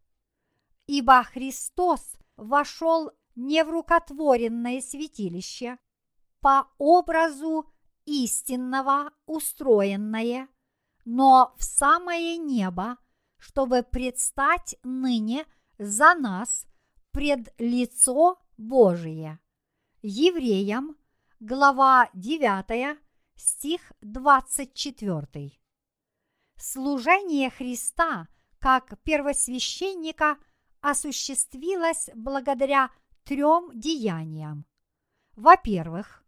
Ибо 0.89 1.23
Христос 1.23 2.17
вошел 2.39 3.11
не 3.37 3.63
в 3.63 3.69
рукотворенное 3.69 4.81
святилище, 4.81 5.77
по 6.41 6.67
образу 6.79 7.71
истинного 8.07 9.13
устроенное, 9.27 10.49
но 11.05 11.55
в 11.59 11.63
самое 11.63 12.39
небо, 12.39 12.97
чтобы 13.37 13.83
предстать 13.83 14.77
ныне 14.83 15.45
за 15.77 16.15
нас 16.15 16.67
пред 17.11 17.53
лицо 17.59 18.39
Божие. 18.57 19.41
Евреям, 20.01 20.97
глава 21.39 22.09
9, 22.15 22.99
стих 23.37 23.93
24. 24.01 25.53
Служение 26.57 27.51
Христа 27.51 28.29
как 28.59 28.99
первосвященника 29.03 30.39
осуществилось 30.91 32.11
благодаря 32.15 32.91
трем 33.25 33.71
деяниям. 33.75 34.65
Во-первых, 35.37 36.25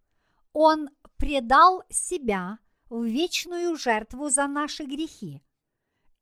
Он 0.52 0.90
предал 1.16 1.82
себя 1.88 2.58
в 2.88 3.04
вечную 3.04 3.76
жертву 3.76 4.28
за 4.28 4.46
наши 4.46 4.84
грехи. 4.84 5.42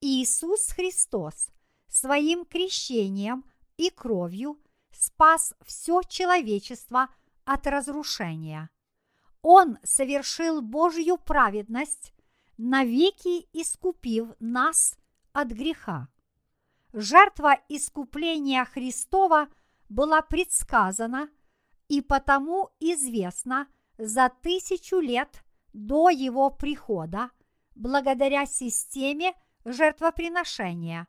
Иисус 0.01 0.69
Христос 0.69 1.51
своим 1.89 2.45
крещением 2.45 3.45
и 3.77 3.91
кровью 3.91 4.61
спас 4.93 5.55
все 5.65 6.03
человечество 6.03 7.09
от 7.45 7.67
разрушения. 7.67 8.71
Он 9.43 9.79
совершил 9.83 10.61
Божью 10.61 11.17
праведность, 11.17 12.13
навеки 12.57 13.49
искупив 13.53 14.29
нас 14.39 14.97
от 15.33 15.49
греха. 15.49 16.09
Жертва 16.93 17.59
искупления 17.69 18.65
Христова 18.65 19.49
была 19.89 20.23
предсказана 20.23 21.29
и 21.89 22.01
потому 22.01 22.71
известна 22.81 23.69
за 23.99 24.31
тысячу 24.43 25.01
лет 25.01 25.45
до 25.73 26.09
его 26.09 26.51
прихода 26.51 27.31
благодаря 27.75 28.47
системе 28.47 29.35
жертвоприношения, 29.65 31.07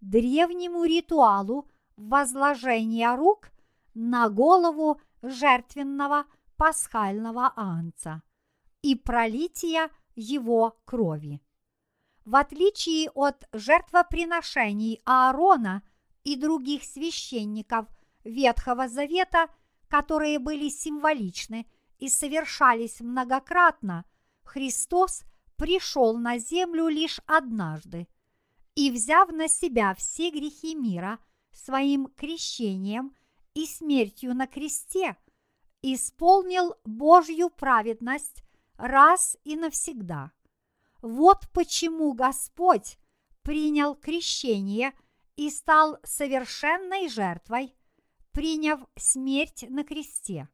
древнему 0.00 0.84
ритуалу 0.84 1.68
возложения 1.96 3.14
рук 3.16 3.50
на 3.94 4.28
голову 4.28 5.00
жертвенного 5.22 6.26
пасхального 6.56 7.52
анца 7.56 8.22
и 8.82 8.94
пролития 8.94 9.90
его 10.14 10.78
крови. 10.84 11.42
В 12.26 12.36
отличие 12.36 13.08
от 13.14 13.48
жертвоприношений 13.52 15.00
Аарона 15.06 15.82
и 16.24 16.36
других 16.36 16.84
священников 16.84 17.86
Ветхого 18.24 18.88
Завета, 18.88 19.48
которые 19.88 20.38
были 20.38 20.68
символичны 20.68 21.66
и 21.98 22.10
совершались 22.10 23.00
многократно, 23.00 24.04
Христос 24.42 25.22
пришел 25.56 26.18
на 26.18 26.36
землю 26.36 26.88
лишь 26.88 27.20
однажды 27.26 28.06
и, 28.74 28.90
взяв 28.90 29.30
на 29.30 29.48
себя 29.48 29.94
все 29.94 30.30
грехи 30.30 30.74
мира– 30.74 31.18
своим 31.56 32.06
крещением 32.16 33.14
и 33.54 33.66
смертью 33.66 34.34
на 34.34 34.46
кресте 34.46 35.16
исполнил 35.82 36.74
Божью 36.84 37.50
праведность 37.50 38.42
раз 38.76 39.36
и 39.44 39.56
навсегда. 39.56 40.32
Вот 41.08 41.48
почему 41.52 42.14
Господь 42.14 42.98
принял 43.42 43.94
крещение 43.94 44.92
и 45.36 45.50
стал 45.50 45.98
совершенной 46.02 47.08
жертвой, 47.08 47.76
приняв 48.32 48.80
смерть 48.96 49.64
на 49.68 49.84
кресте. 49.84 50.48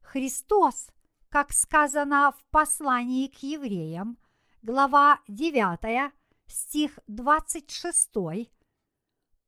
Христос, 0.00 0.88
как 1.28 1.52
сказано 1.52 2.32
в 2.32 2.42
послании 2.46 3.26
к 3.26 3.42
евреям, 3.42 4.16
глава 4.62 5.20
9, 5.28 6.10
стих 6.46 6.98
26, 7.06 8.48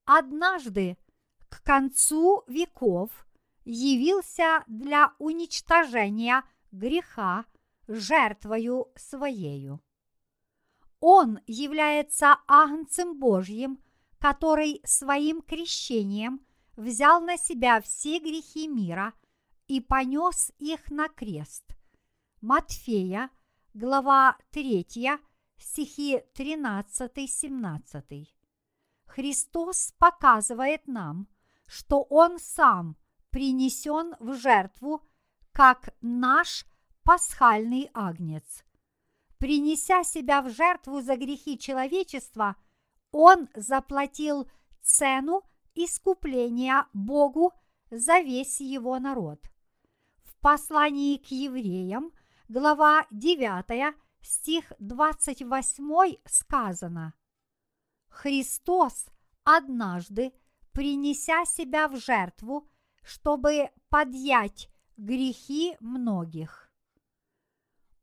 однажды 0.04 0.98
к 1.48 1.62
концу 1.62 2.44
веков 2.46 3.26
явился 3.64 4.62
для 4.66 5.14
уничтожения 5.18 6.44
греха 6.70 7.46
жертвою 7.86 8.92
своею. 8.94 9.80
Он 11.00 11.40
является 11.46 12.38
Агнцем 12.46 13.18
Божьим, 13.18 13.80
который 14.18 14.80
своим 14.84 15.42
крещением 15.42 16.44
взял 16.76 17.20
на 17.20 17.36
себя 17.36 17.80
все 17.80 18.18
грехи 18.18 18.66
мира 18.66 19.12
и 19.66 19.80
понес 19.80 20.52
их 20.58 20.90
на 20.90 21.08
крест. 21.08 21.64
Матфея, 22.40 23.30
глава 23.74 24.36
3, 24.50 24.86
стихи 25.56 26.22
13-17. 26.34 28.26
Христос 29.06 29.94
показывает 29.98 30.86
нам, 30.86 31.28
что 31.66 32.02
Он 32.02 32.38
сам 32.38 32.96
принесен 33.30 34.14
в 34.20 34.34
жертву 34.34 35.02
как 35.52 35.94
наш 36.00 36.64
пасхальный 37.02 37.90
агнец. 37.92 38.64
Принеся 39.38 40.02
себя 40.02 40.42
в 40.42 40.50
жертву 40.50 41.00
за 41.00 41.16
грехи 41.16 41.58
человечества, 41.58 42.56
Он 43.12 43.48
заплатил 43.54 44.50
цену 44.82 45.42
искупления 45.74 46.86
Богу 46.92 47.52
за 47.90 48.18
весь 48.18 48.60
его 48.60 48.98
народ. 48.98 49.40
В 50.24 50.36
послании 50.40 51.16
к 51.16 51.30
евреям, 51.30 52.12
глава 52.48 53.06
9, 53.10 53.94
стих 54.20 54.72
28 54.78 56.16
сказано 56.26 57.14
«Христос 58.08 59.06
однажды, 59.44 60.32
принеся 60.72 61.44
себя 61.44 61.88
в 61.88 61.96
жертву, 61.96 62.68
чтобы 63.02 63.70
подъять 63.88 64.68
грехи 64.96 65.76
многих. 65.80 66.67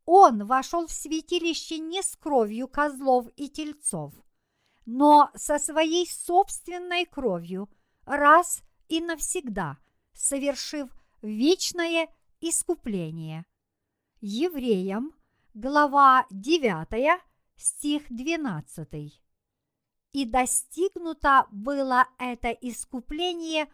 Он 0.05 0.45
вошел 0.45 0.87
в 0.87 0.91
святилище 0.91 1.79
не 1.79 2.03
с 2.03 2.15
кровью 2.15 2.67
козлов 2.67 3.27
и 3.35 3.49
тельцов, 3.49 4.13
но 4.85 5.31
со 5.35 5.57
своей 5.57 6.07
собственной 6.07 7.05
кровью 7.05 7.69
раз 8.05 8.61
и 8.87 9.01
навсегда, 9.01 9.77
совершив 10.13 10.89
вечное 11.23 12.07
искупление. 12.39 13.45
Евреям, 14.21 15.15
глава 15.55 16.27
9, 16.29 17.19
стих 17.55 18.03
12. 18.09 19.19
И 20.11 20.25
достигнуто 20.25 21.47
было 21.51 22.07
это 22.19 22.51
искупление 22.51 23.67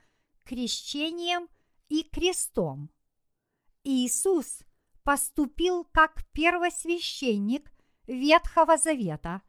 крещением 0.45 1.49
и 1.89 2.03
крестом. 2.03 2.89
Иисус 3.83 4.61
поступил 5.03 5.85
как 5.91 6.25
первосвященник 6.31 7.71
Ветхого 8.07 8.77
Завета, 8.77 9.41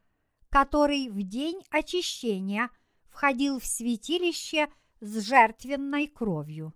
который 0.48 1.08
в 1.08 1.22
день 1.22 1.62
очищения 1.70 2.70
входил 3.06 3.58
в 3.58 3.66
святилище 3.66 4.72
с 5.00 5.20
жертвенной 5.20 6.06
кровью. 6.06 6.74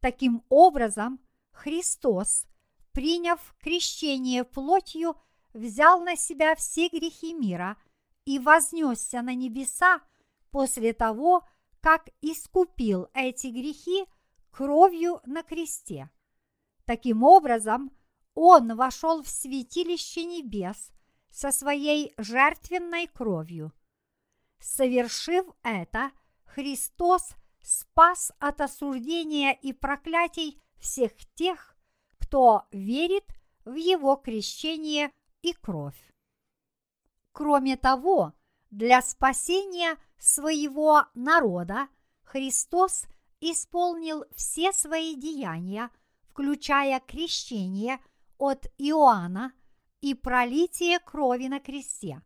Таким 0.00 0.44
образом, 0.48 1.20
Христос, 1.52 2.46
приняв 2.92 3.54
крещение 3.58 4.44
плотью, 4.44 5.14
взял 5.52 6.00
на 6.02 6.16
себя 6.16 6.54
все 6.54 6.88
грехи 6.88 7.34
мира 7.34 7.76
и 8.24 8.38
вознесся 8.38 9.22
на 9.22 9.34
небеса 9.34 10.00
после 10.50 10.92
того, 10.92 11.46
как 11.80 12.08
искупил 12.20 13.08
эти 13.14 13.48
грехи 13.48 14.04
кровью 14.50 15.20
на 15.24 15.42
кресте. 15.42 16.10
Таким 16.90 17.22
образом, 17.22 17.92
он 18.34 18.74
вошел 18.74 19.22
в 19.22 19.28
святилище 19.28 20.24
небес 20.24 20.90
со 21.30 21.52
своей 21.52 22.12
жертвенной 22.18 23.06
кровью. 23.06 23.72
Совершив 24.58 25.46
это, 25.62 26.10
Христос 26.46 27.36
спас 27.62 28.32
от 28.40 28.60
осуждения 28.60 29.52
и 29.52 29.72
проклятий 29.72 30.60
всех 30.80 31.12
тех, 31.36 31.76
кто 32.18 32.64
верит 32.72 33.26
в 33.64 33.76
Его 33.76 34.16
крещение 34.16 35.12
и 35.42 35.52
кровь. 35.52 36.12
Кроме 37.30 37.76
того, 37.76 38.32
для 38.70 39.00
спасения 39.00 39.96
своего 40.18 41.04
народа 41.14 41.86
Христос 42.24 43.04
исполнил 43.38 44.24
все 44.34 44.72
свои 44.72 45.14
деяния, 45.14 45.88
включая 46.30 47.00
крещение 47.00 47.98
от 48.38 48.66
Иоанна 48.78 49.52
и 50.00 50.14
пролитие 50.14 51.00
крови 51.00 51.48
на 51.48 51.60
кресте. 51.60 52.22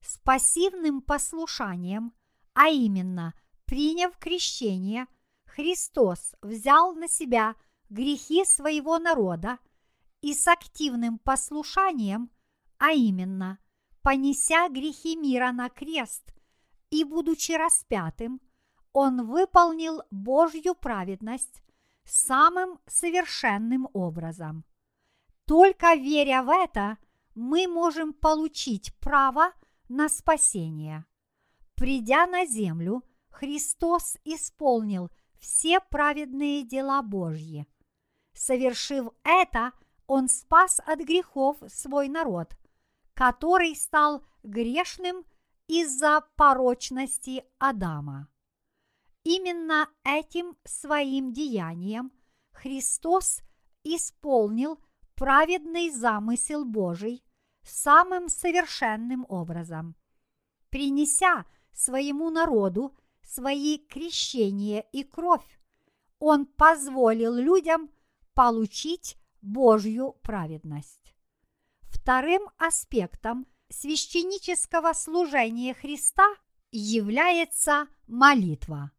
С 0.00 0.18
пассивным 0.18 1.00
послушанием, 1.00 2.12
а 2.54 2.68
именно 2.68 3.34
приняв 3.66 4.18
крещение, 4.18 5.06
Христос 5.44 6.34
взял 6.42 6.94
на 6.94 7.08
себя 7.08 7.54
грехи 7.88 8.44
своего 8.44 8.98
народа 8.98 9.58
и 10.20 10.34
с 10.34 10.48
активным 10.48 11.18
послушанием, 11.18 12.30
а 12.78 12.92
именно 12.92 13.58
понеся 14.02 14.68
грехи 14.68 15.16
мира 15.16 15.52
на 15.52 15.68
крест 15.68 16.32
и 16.90 17.04
будучи 17.04 17.52
распятым, 17.52 18.40
он 18.92 19.26
выполнил 19.26 20.02
Божью 20.10 20.74
праведность 20.74 21.62
самым 22.10 22.78
совершенным 22.86 23.88
образом. 23.92 24.64
Только 25.46 25.94
веря 25.94 26.42
в 26.42 26.50
это, 26.50 26.98
мы 27.34 27.66
можем 27.66 28.12
получить 28.12 28.94
право 28.98 29.52
на 29.88 30.08
спасение. 30.08 31.04
Придя 31.74 32.26
на 32.26 32.46
землю, 32.46 33.02
Христос 33.30 34.16
исполнил 34.24 35.10
все 35.38 35.80
праведные 35.80 36.64
дела 36.64 37.02
Божьи. 37.02 37.66
Совершив 38.34 39.08
это, 39.24 39.72
Он 40.06 40.28
спас 40.28 40.80
от 40.86 41.00
грехов 41.00 41.56
свой 41.68 42.08
народ, 42.08 42.56
который 43.14 43.74
стал 43.74 44.24
грешным 44.42 45.24
из-за 45.66 46.22
порочности 46.36 47.44
Адама. 47.58 48.28
Именно 49.32 49.88
этим 50.02 50.56
своим 50.64 51.32
деянием 51.32 52.10
Христос 52.50 53.42
исполнил 53.84 54.80
праведный 55.14 55.90
замысел 55.90 56.64
Божий 56.64 57.22
самым 57.62 58.28
совершенным 58.28 59.24
образом, 59.28 59.94
принеся 60.68 61.46
своему 61.72 62.30
народу 62.30 62.92
свои 63.22 63.78
крещения 63.78 64.80
и 64.90 65.04
кровь. 65.04 65.60
Он 66.18 66.44
позволил 66.44 67.34
людям 67.34 67.88
получить 68.34 69.16
Божью 69.42 70.16
праведность. 70.24 71.14
Вторым 71.82 72.42
аспектом 72.58 73.46
священнического 73.68 74.92
служения 74.92 75.72
Христа 75.72 76.34
является 76.72 77.86
молитва. 78.08 78.90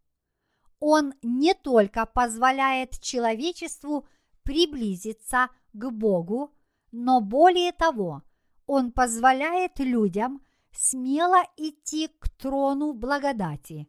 Он 0.84 1.14
не 1.22 1.54
только 1.54 2.08
позволяет 2.08 3.00
человечеству 3.00 4.08
приблизиться 4.42 5.50
к 5.74 5.92
Богу, 5.92 6.56
но 6.92 7.22
более 7.22 7.72
того, 7.72 8.24
он 8.66 8.92
позволяет 8.92 9.78
людям 9.78 10.44
смело 10.72 11.44
идти 11.56 12.08
к 12.08 12.30
трону 12.30 12.94
благодати. 12.94 13.88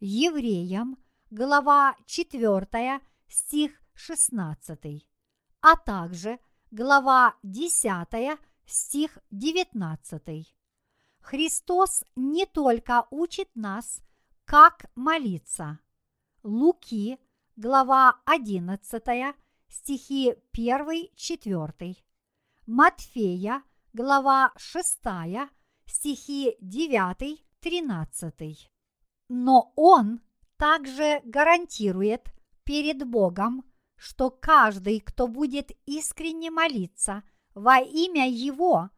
Евреям, 0.00 0.96
глава 1.28 1.94
4, 2.06 3.00
стих 3.28 3.72
16, 3.92 5.06
а 5.60 5.76
также 5.76 6.38
глава 6.70 7.34
10, 7.42 8.38
стих 8.64 9.18
19. 9.30 10.56
Христос 11.20 12.02
не 12.16 12.46
только 12.46 13.06
учит 13.10 13.50
нас, 13.54 14.00
как 14.46 14.86
молиться– 14.94 15.80
Луки, 16.44 17.18
глава 17.56 18.20
11, 18.26 19.02
стихи 19.68 20.34
1-4, 20.56 21.96
Матфея, 22.66 23.62
глава 23.92 24.52
6, 24.56 24.98
стихи 25.86 26.56
9-13. 26.62 28.68
Но 29.30 29.72
он 29.74 30.20
также 30.56 31.22
гарантирует 31.24 32.28
перед 32.62 33.08
Богом, 33.08 33.64
что 33.96 34.30
каждый, 34.30 35.00
кто 35.00 35.26
будет 35.26 35.72
искренне 35.86 36.50
молиться 36.50 37.24
во 37.54 37.78
имя 37.78 38.30
Его 38.30 38.90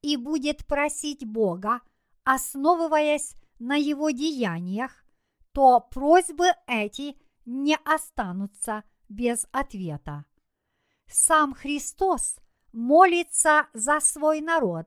и 0.00 0.16
будет 0.16 0.66
просить 0.66 1.26
Бога 1.26 1.82
основываясь 2.24 3.36
на 3.58 3.76
его 3.76 4.10
деяниях, 4.10 5.03
то 5.54 5.80
просьбы 5.80 6.48
эти 6.66 7.16
не 7.46 7.76
останутся 7.84 8.82
без 9.08 9.46
ответа. 9.52 10.24
Сам 11.06 11.54
Христос 11.54 12.36
молится 12.72 13.68
за 13.72 14.00
свой 14.00 14.40
народ, 14.40 14.86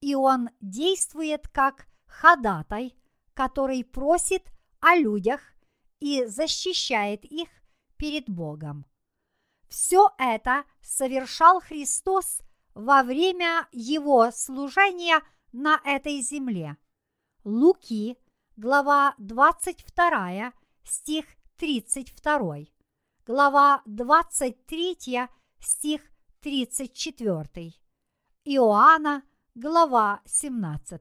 и 0.00 0.14
он 0.14 0.48
действует 0.60 1.46
как 1.48 1.86
ходатай, 2.06 2.96
который 3.34 3.84
просит 3.84 4.42
о 4.80 4.96
людях 4.96 5.40
и 6.00 6.24
защищает 6.24 7.24
их 7.24 7.48
перед 7.96 8.30
Богом. 8.30 8.86
Все 9.68 10.10
это 10.18 10.64
совершал 10.80 11.60
Христос 11.60 12.40
во 12.72 13.02
время 13.02 13.68
его 13.72 14.30
служения 14.30 15.20
на 15.52 15.80
этой 15.84 16.20
земле. 16.22 16.78
Луки, 17.44 18.16
глава 18.58 19.14
22, 19.18 20.52
стих 20.82 21.26
32, 21.58 22.66
глава 23.24 23.82
23, 23.86 25.28
стих 25.60 26.02
34, 26.40 27.72
Иоанна, 28.44 29.22
глава 29.54 30.22
17. 30.26 31.00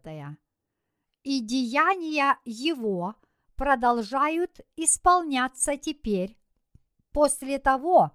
И 1.24 1.39
деяния 1.39 2.38
его 2.45 3.16
продолжают 3.55 4.60
исполняться 4.76 5.78
теперь, 5.78 6.38
после 7.12 7.58
того, 7.58 8.12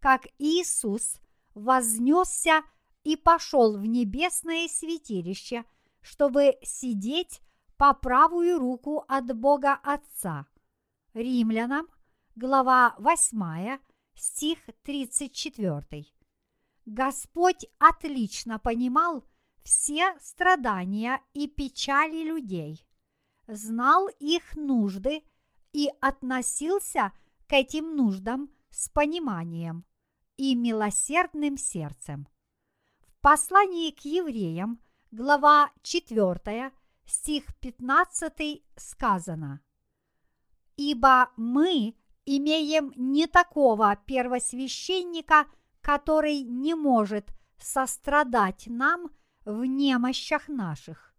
как 0.00 0.26
Иисус 0.38 1.20
вознесся 1.54 2.62
и 3.04 3.16
пошел 3.16 3.76
в 3.76 3.84
небесное 3.84 4.68
святилище, 4.68 5.66
чтобы 6.00 6.56
сидеть 6.62 7.42
по 7.76 7.92
правую 7.94 8.58
руку 8.58 9.04
от 9.08 9.36
Бога 9.36 9.74
Отца. 9.82 10.46
Римлянам, 11.14 11.88
глава 12.34 12.94
8, 12.98 13.78
стих 14.14 14.58
34. 14.82 16.06
Господь 16.86 17.66
отлично 17.78 18.58
понимал 18.58 19.24
все 19.62 20.16
страдания 20.20 21.20
и 21.34 21.48
печали 21.48 22.22
людей, 22.22 22.86
знал 23.46 24.08
их 24.20 24.56
нужды 24.56 25.22
и 25.72 25.90
относился 26.00 27.12
к 27.46 27.52
этим 27.52 27.96
нуждам 27.96 28.50
с 28.70 28.88
пониманием 28.88 29.84
и 30.36 30.54
милосердным 30.54 31.56
сердцем. 31.56 32.28
В 33.06 33.20
послании 33.20 33.90
к 33.90 34.00
евреям, 34.04 34.80
глава 35.10 35.72
4, 35.82 36.72
стих 37.06 37.44
15 37.60 38.64
сказано 38.76 39.60
«Ибо 40.76 41.30
мы 41.36 41.96
имеем 42.26 42.92
не 42.96 43.26
такого 43.26 43.96
первосвященника, 43.96 45.46
который 45.80 46.42
не 46.42 46.74
может 46.74 47.30
сострадать 47.58 48.64
нам 48.66 49.10
в 49.44 49.64
немощах 49.64 50.48
наших, 50.48 51.14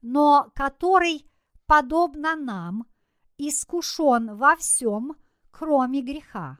но 0.00 0.50
который, 0.54 1.30
подобно 1.66 2.34
нам, 2.34 2.86
искушен 3.36 4.36
во 4.36 4.56
всем, 4.56 5.16
кроме 5.50 6.02
греха. 6.02 6.58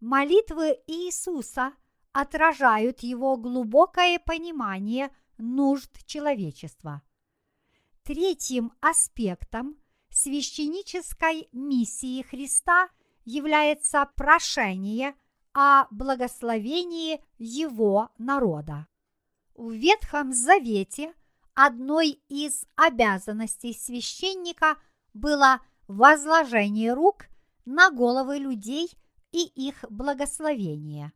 Молитвы 0.00 0.78
Иисуса 0.86 1.72
отражают 2.12 3.00
его 3.00 3.36
глубокое 3.36 4.18
понимание 4.18 5.14
нужд 5.36 6.06
человечества. 6.06 7.02
Третьим 8.04 8.70
аспектом 8.82 9.78
священнической 10.10 11.48
миссии 11.52 12.20
Христа 12.20 12.90
является 13.24 14.06
прошение 14.14 15.14
о 15.54 15.86
благословении 15.90 17.24
Его 17.38 18.10
народа. 18.18 18.88
В 19.54 19.72
Ветхом 19.72 20.34
Завете 20.34 21.14
одной 21.54 22.20
из 22.28 22.66
обязанностей 22.76 23.72
священника 23.72 24.76
было 25.14 25.62
возложение 25.88 26.92
рук 26.92 27.24
на 27.64 27.90
головы 27.90 28.36
людей 28.36 28.90
и 29.32 29.46
их 29.46 29.82
благословение. 29.88 31.14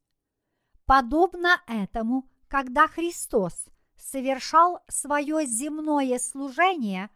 Подобно 0.87 1.63
этому, 1.67 2.29
когда 2.49 2.89
Христос 2.89 3.67
совершал 3.97 4.81
свое 4.89 5.47
земное 5.47 6.19
служение, 6.19 7.11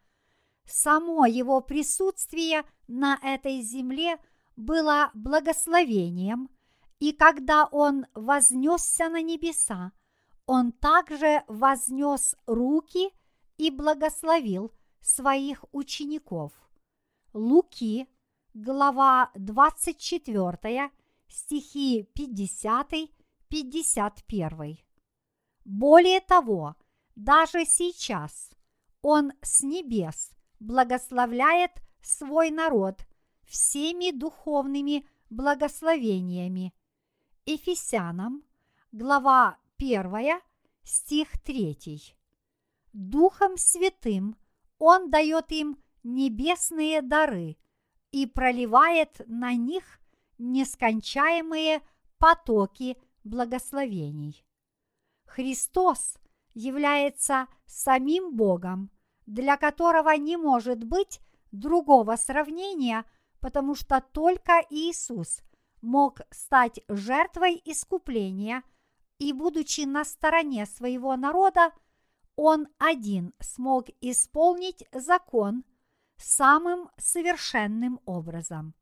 само 0.67 1.27
его 1.27 1.61
присутствие 1.61 2.65
на 2.89 3.17
этой 3.23 3.63
земле 3.63 4.19
было 4.57 5.13
благословением, 5.15 6.51
и 6.99 7.13
когда 7.13 7.67
он 7.67 8.07
вознесся 8.15 9.09
на 9.09 9.23
небеса, 9.23 9.93
он 10.47 10.73
также 10.73 11.45
вознес 11.49 12.35
руки 12.47 13.11
и 13.59 13.71
благословил 13.71 14.73
своих 15.01 15.65
учеников. 15.73 16.53
Луки, 17.33 18.09
глава 18.55 19.31
24, 19.35 20.91
стихи 21.29 22.09
50-51. 22.15 24.79
Более 25.65 26.21
того, 26.21 26.77
даже 27.17 27.65
сейчас 27.65 28.51
Он 29.03 29.33
с 29.43 29.63
небес 29.63 30.31
благословляет 30.61 31.73
свой 32.07 32.51
народ 32.51 33.05
всеми 33.45 34.13
духовными 34.13 35.07
благословениями. 35.29 36.73
Ефесянам, 37.45 38.45
глава 38.93 39.59
1, 39.79 40.41
стих 40.85 41.39
3. 41.43 42.15
Духом 42.93 43.57
Святым 43.57 44.37
Он 44.79 45.11
дает 45.11 45.51
им 45.51 45.79
небесные 46.05 47.03
дары 47.03 47.57
и 48.13 48.27
проливает 48.27 49.21
на 49.27 49.55
них 49.55 50.01
нескончаемые 50.39 51.83
потоки 52.19 52.97
благословений. 53.25 54.47
Христос 55.25 56.19
является 56.55 57.49
самим 57.67 58.37
Богом, 58.37 58.91
для 59.27 59.57
которого 59.57 60.11
не 60.17 60.37
может 60.37 60.85
быть 60.85 61.21
другого 61.53 62.17
сравнения, 62.17 63.05
потому 63.41 63.75
что 63.75 64.01
только 64.01 64.65
Иисус 64.71 65.41
мог 65.81 66.21
стать 66.31 66.81
жертвой 66.89 67.61
искупления, 67.65 68.63
и, 69.19 69.33
будучи 69.33 69.83
на 69.83 70.05
стороне 70.05 70.67
своего 70.67 71.17
народа, 71.17 71.73
он 72.37 72.69
один 72.79 73.33
смог 73.41 73.87
исполнить 74.01 74.85
закон 74.93 75.65
самым 76.19 76.91
совершенным 76.99 78.01
образом. 78.05 78.75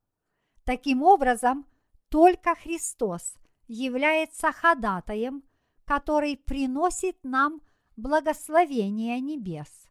Таким 0.64 1.02
образом, 1.02 1.66
только 2.08 2.54
Христос 2.54 3.34
является 3.68 4.50
ходатаем, 4.50 5.44
который 5.84 6.36
приносит 6.36 7.22
нам 7.22 7.60
благословение 7.96 9.20
небес. 9.20 9.88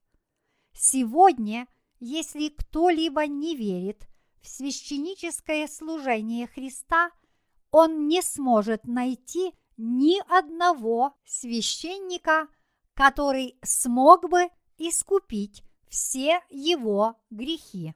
Сегодня, 0.74 1.68
если 2.04 2.50
кто-либо 2.50 3.28
не 3.28 3.56
верит 3.56 4.08
в 4.42 4.48
священническое 4.50 5.68
служение 5.68 6.48
Христа, 6.48 7.12
он 7.72 8.08
не 8.08 8.22
сможет 8.22 8.86
найти 8.86 9.54
ни 9.78 10.20
одного 10.30 11.14
священника, 11.24 12.50
который 12.94 13.58
смог 13.64 14.30
бы 14.30 14.50
искупить 14.78 15.64
все 15.88 16.42
его 16.50 17.16
грехи. 17.30 17.96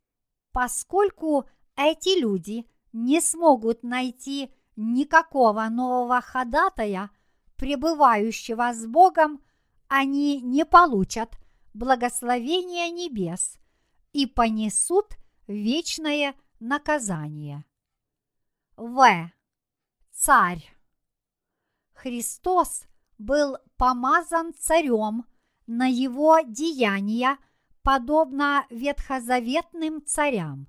Поскольку 0.54 1.46
эти 1.76 2.18
люди 2.18 2.66
не 2.94 3.20
смогут 3.20 3.84
найти 3.84 4.54
никакого 4.78 5.68
нового 5.68 6.22
ходатая, 6.22 7.12
пребывающего 7.58 8.74
с 8.74 8.86
Богом, 8.86 9.44
они 9.90 10.40
не 10.40 10.66
получат 10.66 11.38
благословения 11.74 12.90
небес 12.90 13.60
и 14.14 14.26
понесут 14.26 15.18
вечное 15.48 16.36
наказание. 16.60 17.66
В. 18.76 19.32
Царь. 20.12 20.74
Христос 21.94 22.86
был 23.18 23.58
помазан 23.78 24.54
царем 24.54 25.26
на 25.66 25.88
его 25.88 26.40
деяния, 26.46 27.38
подобно 27.82 28.66
ветхозаветным 28.70 30.06
царям. 30.06 30.68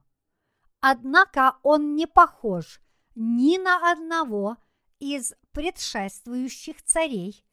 Однако 0.80 1.58
он 1.62 1.94
не 1.96 2.06
похож 2.06 2.80
ни 3.14 3.58
на 3.58 3.90
одного 3.92 4.56
из 5.00 5.34
предшествующих 5.52 6.82
царей, 6.82 7.44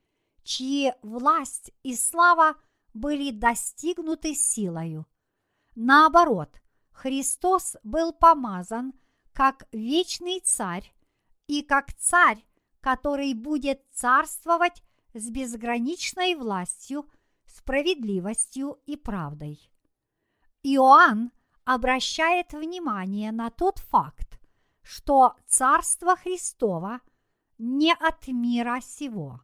чьи 0.44 0.94
власть 1.02 1.72
и 1.84 1.96
слава 1.96 2.56
были 2.94 3.32
достигнуты 3.32 4.36
силою. 4.36 5.06
Наоборот, 5.76 6.62
Христос 6.92 7.76
был 7.84 8.14
помазан 8.14 8.94
как 9.34 9.68
вечный 9.74 10.40
царь 10.40 10.94
и 11.48 11.62
как 11.62 11.94
царь, 11.94 12.44
который 12.80 13.34
будет 13.34 13.84
царствовать 13.92 14.82
с 15.14 15.30
безграничной 15.30 16.36
властью, 16.36 17.10
справедливостью 17.46 18.80
и 18.86 18.96
правдой. 18.96 19.72
Иоанн 20.64 21.32
обращает 21.66 22.54
внимание 22.54 23.32
на 23.32 23.50
тот 23.50 23.80
факт, 23.80 24.40
что 24.82 25.36
Царство 25.46 26.16
Христово 26.16 27.02
не 27.58 27.94
от 27.94 28.28
мира 28.28 28.80
сего. 28.82 29.42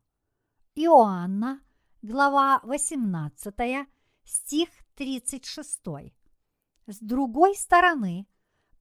Иоанна, 0.76 1.62
глава 2.02 2.62
18, 2.64 3.88
стих 4.24 4.70
36. 4.96 5.82
С 6.92 7.00
другой 7.00 7.56
стороны, 7.56 8.28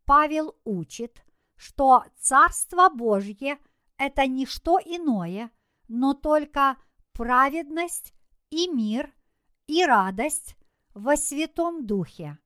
Павел 0.04 0.56
учит, 0.64 1.24
что 1.54 2.02
Царство 2.16 2.88
Божье– 2.88 3.60
это 3.98 4.26
не 4.26 4.46
что 4.46 4.80
иное, 4.84 5.52
но 5.86 6.14
только 6.14 6.76
праведность 7.12 8.12
и 8.50 8.66
мир 8.66 9.14
и 9.68 9.84
радость 9.84 10.56
во 10.92 11.16
Святом 11.16 11.86
Духе. 11.86 12.36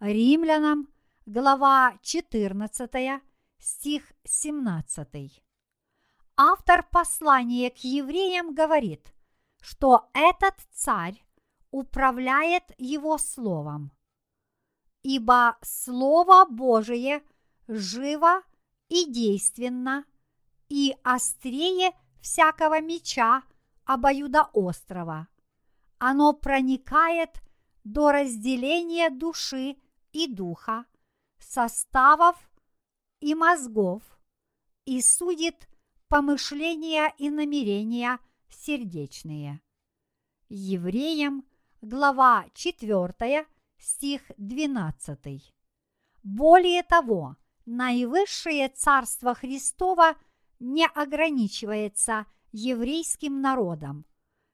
Римлянам, 0.00 0.88
глава 1.24 1.96
14, 2.02 3.22
стих 3.58 4.12
17. 4.24 5.40
Автор 6.36 6.82
послания 6.90 7.70
к 7.70 7.78
евреям 7.84 8.56
говорит, 8.56 9.14
что 9.60 10.10
этот 10.14 10.56
царь 10.72 11.24
управляет 11.70 12.64
его 12.76 13.18
словом. 13.18 13.92
Ибо 15.08 15.56
Слово 15.62 16.46
Божие 16.46 17.22
живо 17.68 18.42
и 18.88 19.04
действенно, 19.04 20.04
и 20.68 20.96
острее 21.04 21.92
всякого 22.20 22.80
меча 22.80 23.44
обоюдоострого. 23.84 25.28
Оно 25.98 26.32
проникает 26.32 27.40
до 27.84 28.10
разделения 28.10 29.08
души 29.08 29.76
и 30.10 30.26
духа, 30.26 30.86
составов 31.38 32.36
и 33.20 33.36
мозгов, 33.36 34.02
и 34.86 35.00
судит 35.00 35.68
помышления 36.08 37.14
и 37.16 37.30
намерения 37.30 38.18
сердечные. 38.48 39.60
Евреям, 40.48 41.44
глава 41.80 42.46
4, 42.54 43.46
стих 43.86 44.22
12. 44.36 45.54
Более 46.24 46.82
того, 46.82 47.36
наивысшее 47.66 48.68
Царство 48.68 49.32
Христово 49.32 50.16
не 50.58 50.86
ограничивается 50.88 52.26
еврейским 52.50 53.40
народом. 53.40 54.04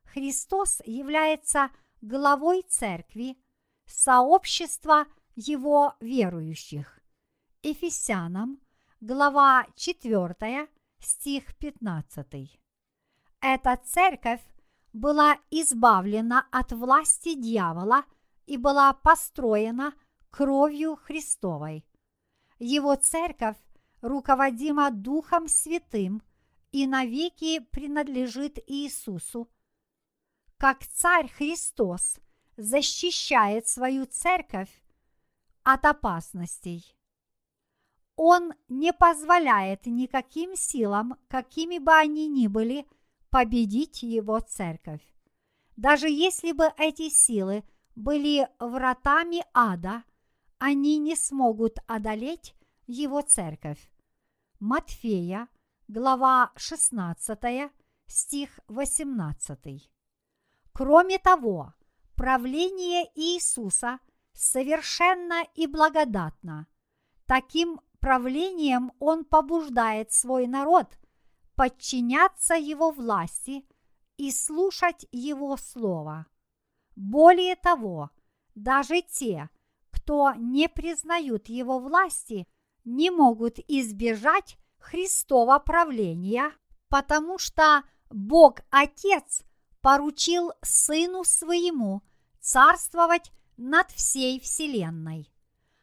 Христос 0.05 0.83
является 0.85 1.71
главой 2.03 2.63
церкви, 2.69 3.39
сообщества 3.87 5.07
его 5.35 5.95
верующих. 6.01 7.01
Ефесянам, 7.63 8.61
глава 9.01 9.67
4, 9.77 10.69
стих 10.99 11.57
15. 11.57 12.61
Эта 13.41 13.81
церковь 13.83 14.45
была 14.93 15.39
избавлена 15.51 16.47
от 16.51 16.73
власти 16.73 17.35
дьявола 17.35 18.05
и 18.53 18.59
была 18.59 18.93
построена 18.93 19.95
кровью 20.29 20.97
Христовой. 20.97 21.87
Его 22.59 22.97
церковь 22.97 23.57
руководима 24.03 24.91
Духом 24.91 25.49
Святым 25.49 26.23
и 26.71 26.87
навеки 26.87 27.61
принадлежит 27.61 28.59
Иисусу. 28.67 29.49
Как 30.59 30.85
Царь 30.85 31.29
Христос 31.29 32.19
защищает 32.59 33.69
свою 33.69 34.05
церковь 34.05 34.71
от 35.63 35.87
опасностей. 35.87 36.95
Он 38.17 38.53
не 38.69 38.93
позволяет 38.93 39.87
никаким 39.87 40.57
силам, 40.57 41.17
какими 41.29 41.79
бы 41.79 41.95
они 41.95 42.29
ни 42.29 42.49
были, 42.49 42.87
победить 43.31 44.03
его 44.03 44.41
церковь. 44.41 45.01
Даже 45.77 46.11
если 46.11 46.53
бы 46.53 46.71
эти 46.77 47.09
силы 47.09 47.65
были 47.95 48.49
вратами 48.59 49.45
ада, 49.53 50.05
они 50.59 50.99
не 50.99 51.17
смогут 51.17 51.79
одолеть 51.87 52.55
его 52.87 53.23
церковь. 53.23 53.91
Матфея, 54.61 55.49
глава 55.89 56.53
16, 56.57 57.71
стих 58.07 58.61
18. 58.69 59.91
Кроме 60.73 61.19
того, 61.19 61.75
правление 62.15 63.11
Иисуса 63.15 63.99
совершенно 64.33 65.45
и 65.55 65.67
благодатно. 65.67 66.67
Таким 67.27 67.81
правлением 68.01 68.93
Он 68.99 69.25
побуждает 69.25 70.13
свой 70.13 70.47
народ 70.47 70.99
подчиняться 71.55 72.55
Его 72.55 72.91
власти 72.91 73.65
и 74.17 74.31
слушать 74.31 75.07
Его 75.13 75.57
Слово. 75.57 76.27
Более 76.95 77.57
того, 77.57 78.11
даже 78.55 79.03
те, 79.03 79.49
кто 79.91 80.33
не 80.35 80.69
признают 80.69 81.49
Его 81.49 81.79
власти, 81.79 82.47
не 82.85 83.11
могут 83.11 83.59
избежать 83.69 84.59
Христова 84.79 85.59
правления, 85.59 86.53
потому 86.89 87.39
что 87.39 87.85
Бог 88.11 88.61
Отец 88.71 89.43
поручил 89.81 90.53
Сыну 90.63 91.25
Своему 91.25 92.03
царствовать 92.41 93.33
над 93.57 93.91
всей 93.93 94.41
Вселенной. 94.41 95.33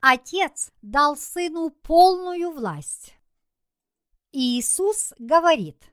Отец 0.01 0.72
дал 0.82 1.18
Сыну 1.18 1.72
полную 1.72 2.51
власть. 2.51 3.16
Иисус 4.32 5.14
говорит, 5.18 5.84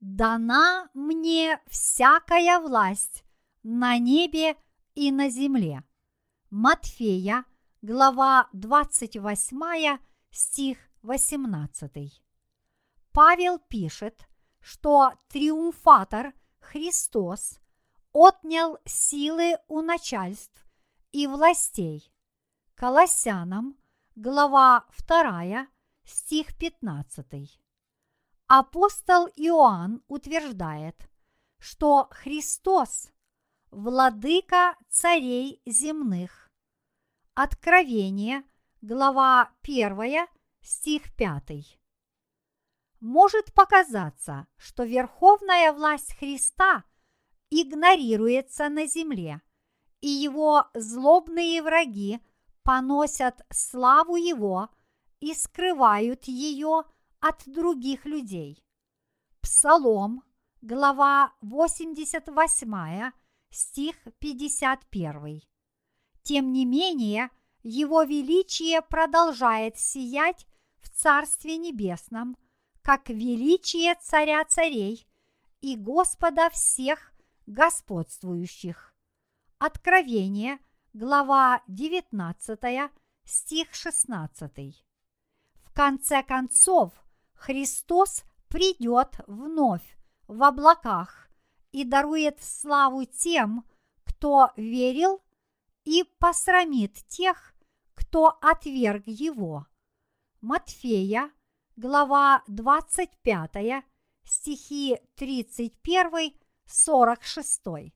«Дана 0.00 0.88
мне 0.94 1.60
всякая 1.66 2.60
власть 2.60 3.25
на 3.66 3.98
небе 3.98 4.56
и 4.94 5.10
на 5.10 5.28
земле». 5.28 5.82
Матфея, 6.50 7.44
глава 7.82 8.48
28, 8.52 9.98
стих 10.30 10.78
18. 11.02 12.22
Павел 13.10 13.58
пишет, 13.58 14.28
что 14.60 15.12
триумфатор 15.28 16.32
Христос 16.60 17.58
отнял 18.12 18.78
силы 18.84 19.58
у 19.66 19.82
начальств 19.82 20.64
и 21.10 21.26
властей. 21.26 22.12
Колоссянам, 22.76 23.76
глава 24.14 24.86
2, 25.08 25.66
стих 26.04 26.56
15. 26.56 27.60
Апостол 28.46 29.26
Иоанн 29.34 30.04
утверждает, 30.06 31.10
что 31.58 32.06
Христос– 32.12 33.10
владыка 33.70 34.76
царей 34.88 35.60
земных. 35.66 36.50
Откровение, 37.34 38.44
глава 38.80 39.50
1, 39.62 40.26
стих 40.62 41.14
5. 41.16 41.78
Может 43.00 43.52
показаться, 43.52 44.46
что 44.56 44.84
верховная 44.84 45.72
власть 45.72 46.16
Христа 46.16 46.84
игнорируется 47.50 48.68
на 48.68 48.86
земле, 48.86 49.42
и 50.00 50.08
его 50.08 50.66
злобные 50.74 51.62
враги 51.62 52.20
поносят 52.62 53.40
славу 53.52 54.16
его 54.16 54.70
и 55.20 55.34
скрывают 55.34 56.24
ее 56.24 56.84
от 57.20 57.42
других 57.46 58.06
людей. 58.06 58.64
Псалом, 59.40 60.24
глава 60.62 61.32
88, 61.42 63.12
стих 63.56 63.96
51. 64.18 65.40
Тем 66.22 66.52
не 66.52 66.66
менее, 66.66 67.30
Его 67.62 68.02
величие 68.02 68.82
продолжает 68.82 69.78
сиять 69.78 70.46
в 70.80 70.90
Царстве 70.90 71.56
Небесном, 71.56 72.36
как 72.82 73.08
величие 73.08 73.94
Царя 74.00 74.44
Царей 74.44 75.08
и 75.60 75.76
Господа 75.76 76.50
всех 76.50 77.12
господствующих. 77.46 78.94
Откровение, 79.58 80.58
глава 80.92 81.62
19, 81.66 82.90
стих 83.24 83.74
16. 83.74 84.84
В 85.62 85.72
конце 85.72 86.22
концов, 86.22 86.92
Христос 87.34 88.22
придет 88.48 89.18
вновь 89.26 89.96
в 90.28 90.42
облаках 90.42 91.25
и 91.76 91.84
дарует 91.84 92.42
славу 92.42 93.04
тем, 93.04 93.64
кто 94.04 94.50
верил, 94.56 95.22
и 95.84 96.02
посрамит 96.18 96.94
тех, 97.06 97.54
кто 97.94 98.38
отверг 98.40 99.02
его. 99.06 99.66
Матфея, 100.40 101.30
глава 101.76 102.42
25, 102.46 103.84
стихи 104.24 104.98
31-46. 105.18 107.92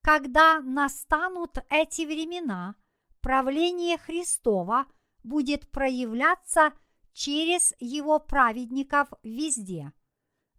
Когда 0.00 0.60
настанут 0.60 1.58
эти 1.68 2.06
времена, 2.06 2.76
правление 3.20 3.98
Христова 3.98 4.86
будет 5.24 5.68
проявляться 5.72 6.72
через 7.12 7.74
его 7.80 8.20
праведников 8.20 9.08
везде, 9.24 9.92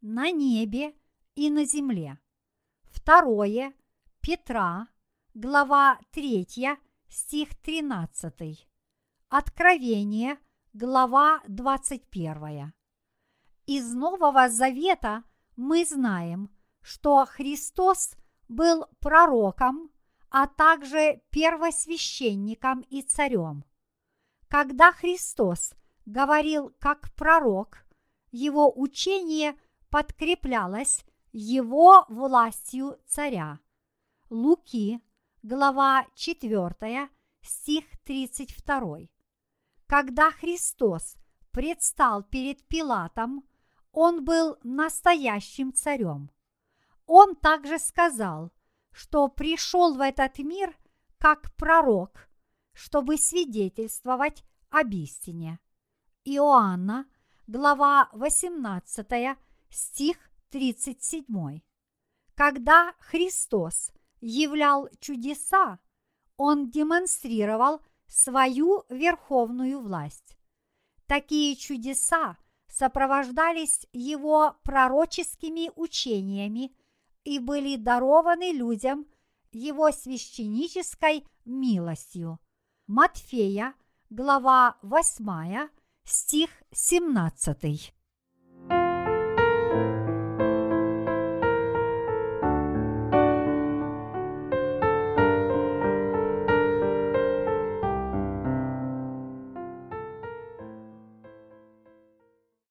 на 0.02 0.30
небе 0.30 0.94
и 1.38 1.52
на 1.52 1.66
земле. 1.66 2.18
Второе 2.86 3.74
Петра, 4.22 4.88
глава 5.36 6.00
3, 6.12 6.48
стих 7.10 7.56
13. 7.62 8.68
Откровение, 9.30 10.40
глава 10.74 11.42
21. 11.48 12.74
Из 13.68 13.94
Нового 13.94 14.50
Завета 14.50 15.24
мы 15.56 15.86
знаем, 15.86 16.50
что 16.82 17.24
Христос 17.26 18.16
был 18.48 18.88
пророком, 19.00 19.92
а 20.32 20.48
также 20.48 21.22
первосвященником 21.30 22.82
и 22.90 23.04
царем. 23.04 23.64
Когда 24.48 24.92
Христос 24.92 25.76
говорил 26.08 26.74
как 26.80 27.14
пророк, 27.14 27.86
его 28.32 28.74
учение 28.76 29.56
подкреплялось 29.92 31.06
его 31.40 32.04
властью 32.10 32.98
царя. 33.06 33.60
Луки, 34.32 35.00
глава 35.44 36.08
4, 36.16 37.10
стих 37.42 37.86
32. 38.06 38.98
Когда 39.86 40.32
Христос 40.32 41.16
предстал 41.52 42.24
перед 42.24 42.68
Пилатом, 42.68 43.48
он 43.92 44.26
был 44.26 44.58
настоящим 44.64 45.74
царем. 45.74 46.32
Он 47.06 47.36
также 47.36 47.78
сказал, 47.78 48.52
что 48.92 49.28
пришел 49.28 49.94
в 49.94 50.02
этот 50.02 50.40
мир 50.40 50.76
как 51.20 51.56
пророк, 51.56 52.30
чтобы 52.74 53.18
свидетельствовать 53.18 54.44
об 54.72 54.92
истине. 54.92 55.60
Иоанна, 56.24 57.06
глава 57.46 58.10
18, 58.14 59.38
стих 59.70 60.27
37. 60.52 61.62
Когда 62.36 62.93
Христос 63.00 63.91
являл 64.22 64.89
чудеса, 65.00 65.80
Он 66.38 66.70
демонстрировал 66.70 67.82
свою 68.08 68.86
верховную 68.89 69.80
власть. 69.80 70.38
Такие 71.08 71.56
чудеса 71.56 72.38
сопровождались 72.68 73.88
Его 73.91 74.56
пророческими 74.64 75.72
учениями 75.76 76.76
и 77.24 77.39
были 77.39 77.76
дарованы 77.76 78.52
людям 78.52 79.06
Его 79.52 79.91
священнической 79.91 81.26
милостью. 81.45 82.39
Матфея, 82.88 83.74
глава 84.10 84.78
8, 84.82 85.70
стих 86.04 86.50
17. 86.72 87.97